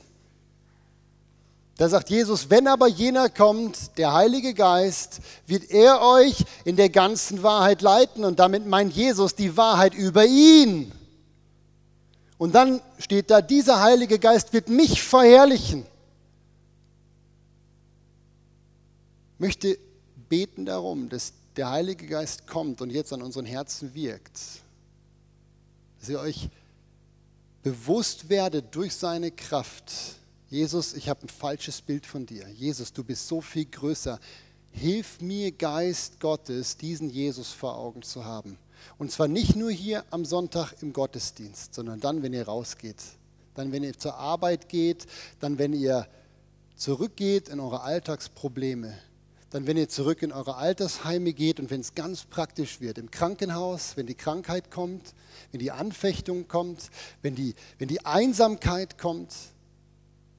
Da 1.77 1.87
sagt 1.87 2.09
Jesus, 2.09 2.49
wenn 2.49 2.67
aber 2.67 2.87
jener 2.87 3.29
kommt, 3.29 3.97
der 3.99 4.13
Heilige 4.13 4.55
Geist, 4.55 5.21
wird 5.45 5.69
er 5.69 6.01
euch 6.01 6.43
in 6.65 6.75
der 6.75 6.89
ganzen 6.89 7.43
Wahrheit 7.43 7.83
leiten. 7.83 8.25
Und 8.25 8.39
damit 8.39 8.65
meint 8.65 8.93
Jesus 8.93 9.35
die 9.35 9.55
Wahrheit 9.55 9.93
über 9.93 10.25
ihn. 10.25 10.91
Und 12.39 12.55
dann 12.55 12.81
steht 12.97 13.29
da, 13.29 13.41
dieser 13.41 13.81
Heilige 13.81 14.17
Geist 14.17 14.53
wird 14.53 14.69
mich 14.69 15.03
verherrlichen. 15.03 15.85
Ich 19.35 19.39
möchte 19.39 19.77
beten 20.29 20.65
darum, 20.65 21.09
dass 21.09 21.33
der 21.55 21.69
Heilige 21.69 22.07
Geist 22.07 22.47
kommt 22.47 22.81
und 22.81 22.89
jetzt 22.89 23.13
an 23.13 23.21
unseren 23.21 23.45
Herzen 23.45 23.93
wirkt, 23.93 24.39
dass 25.99 26.09
ihr 26.09 26.19
euch 26.19 26.49
bewusst 27.61 28.29
werdet 28.29 28.73
durch 28.73 28.95
seine 28.95 29.31
Kraft, 29.31 29.91
Jesus, 30.49 30.93
ich 30.93 31.09
habe 31.09 31.23
ein 31.23 31.29
falsches 31.29 31.81
Bild 31.81 32.05
von 32.05 32.25
dir. 32.25 32.47
Jesus, 32.49 32.93
du 32.93 33.03
bist 33.03 33.27
so 33.27 33.41
viel 33.41 33.65
größer. 33.65 34.17
Hilf 34.71 35.19
mir, 35.19 35.51
Geist 35.51 36.21
Gottes, 36.21 36.77
diesen 36.77 37.09
Jesus 37.09 37.51
vor 37.51 37.75
Augen 37.75 38.01
zu 38.01 38.23
haben. 38.23 38.57
Und 38.97 39.11
zwar 39.11 39.27
nicht 39.27 39.57
nur 39.57 39.71
hier 39.71 40.05
am 40.09 40.23
Sonntag 40.23 40.73
im 40.81 40.93
Gottesdienst, 40.93 41.73
sondern 41.73 41.99
dann, 41.99 42.23
wenn 42.23 42.31
ihr 42.31 42.47
rausgeht. 42.47 43.03
Dann, 43.55 43.73
wenn 43.73 43.83
ihr 43.83 43.97
zur 43.97 44.15
Arbeit 44.15 44.69
geht, 44.69 45.05
dann, 45.41 45.57
wenn 45.57 45.73
ihr 45.73 46.07
zurückgeht 46.77 47.49
in 47.49 47.59
eure 47.59 47.81
Alltagsprobleme. 47.81 48.97
Dann, 49.49 49.67
wenn 49.67 49.75
ihr 49.75 49.89
zurück 49.89 50.21
in 50.21 50.31
eure 50.31 50.55
Altersheime 50.55 51.33
geht 51.33 51.59
und 51.59 51.71
wenn 51.71 51.81
es 51.81 51.93
ganz 51.93 52.23
praktisch 52.23 52.79
wird, 52.79 52.97
im 52.97 53.11
Krankenhaus, 53.11 53.97
wenn 53.97 54.07
die 54.07 54.15
Krankheit 54.15 54.71
kommt, 54.71 55.13
wenn 55.51 55.59
die 55.59 55.71
Anfechtung 55.71 56.47
kommt, 56.47 56.89
wenn 57.21 57.35
die, 57.35 57.53
wenn 57.79 57.89
die 57.89 58.05
Einsamkeit 58.05 58.97
kommt, 58.97 59.33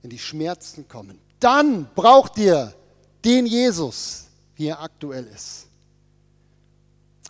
wenn 0.08 0.16
die 0.16 0.18
Schmerzen 0.18 0.88
kommen, 0.88 1.18
dann 1.38 1.86
braucht 1.94 2.38
ihr 2.38 2.74
den 3.26 3.44
Jesus, 3.44 4.24
wie 4.56 4.68
er 4.68 4.80
aktuell 4.80 5.26
ist. 5.26 5.66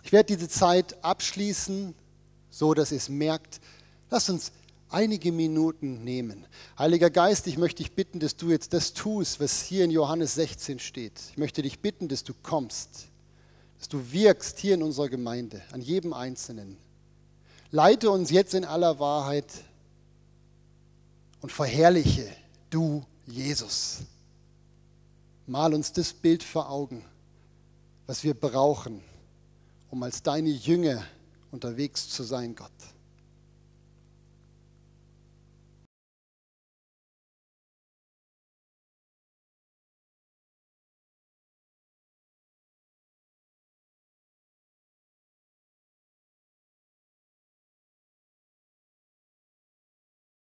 Ich 0.01 0.13
werde 0.13 0.33
diese 0.33 0.47
Zeit 0.47 1.03
abschließen, 1.03 1.93
so 2.49 2.73
dass 2.73 2.93
ihr 2.93 2.97
es 2.97 3.09
merkt. 3.09 3.59
Lass 4.09 4.29
uns 4.29 4.53
einige 4.89 5.33
Minuten 5.33 6.05
nehmen. 6.05 6.47
Heiliger 6.77 7.09
Geist, 7.09 7.47
ich 7.47 7.57
möchte 7.57 7.83
dich 7.83 7.91
bitten, 7.91 8.21
dass 8.21 8.37
du 8.37 8.49
jetzt 8.49 8.71
das 8.71 8.93
tust, 8.93 9.41
was 9.41 9.61
hier 9.61 9.83
in 9.83 9.91
Johannes 9.91 10.35
16 10.35 10.79
steht. 10.79 11.19
Ich 11.31 11.37
möchte 11.37 11.61
dich 11.61 11.79
bitten, 11.79 12.07
dass 12.07 12.23
du 12.23 12.33
kommst, 12.41 13.07
dass 13.77 13.89
du 13.89 14.13
wirkst 14.13 14.57
hier 14.57 14.75
in 14.75 14.83
unserer 14.83 15.09
Gemeinde, 15.09 15.61
an 15.73 15.81
jedem 15.81 16.13
Einzelnen. 16.13 16.77
Leite 17.71 18.09
uns 18.09 18.31
jetzt 18.31 18.53
in 18.53 18.63
aller 18.63 18.99
Wahrheit 18.99 19.51
und 21.41 21.51
verherrliche 21.51 22.38
du 22.69 23.03
Jesus. 23.25 23.99
Mal 25.47 25.73
uns 25.73 25.91
das 25.91 26.13
Bild 26.13 26.43
vor 26.43 26.69
Augen, 26.69 27.03
was 28.05 28.23
wir 28.23 28.33
brauchen, 28.33 29.01
um 29.89 30.03
als 30.03 30.21
deine 30.21 30.49
Jünger 30.49 31.03
unterwegs 31.51 32.09
zu 32.09 32.23
sein, 32.23 32.55
Gott. 32.55 32.71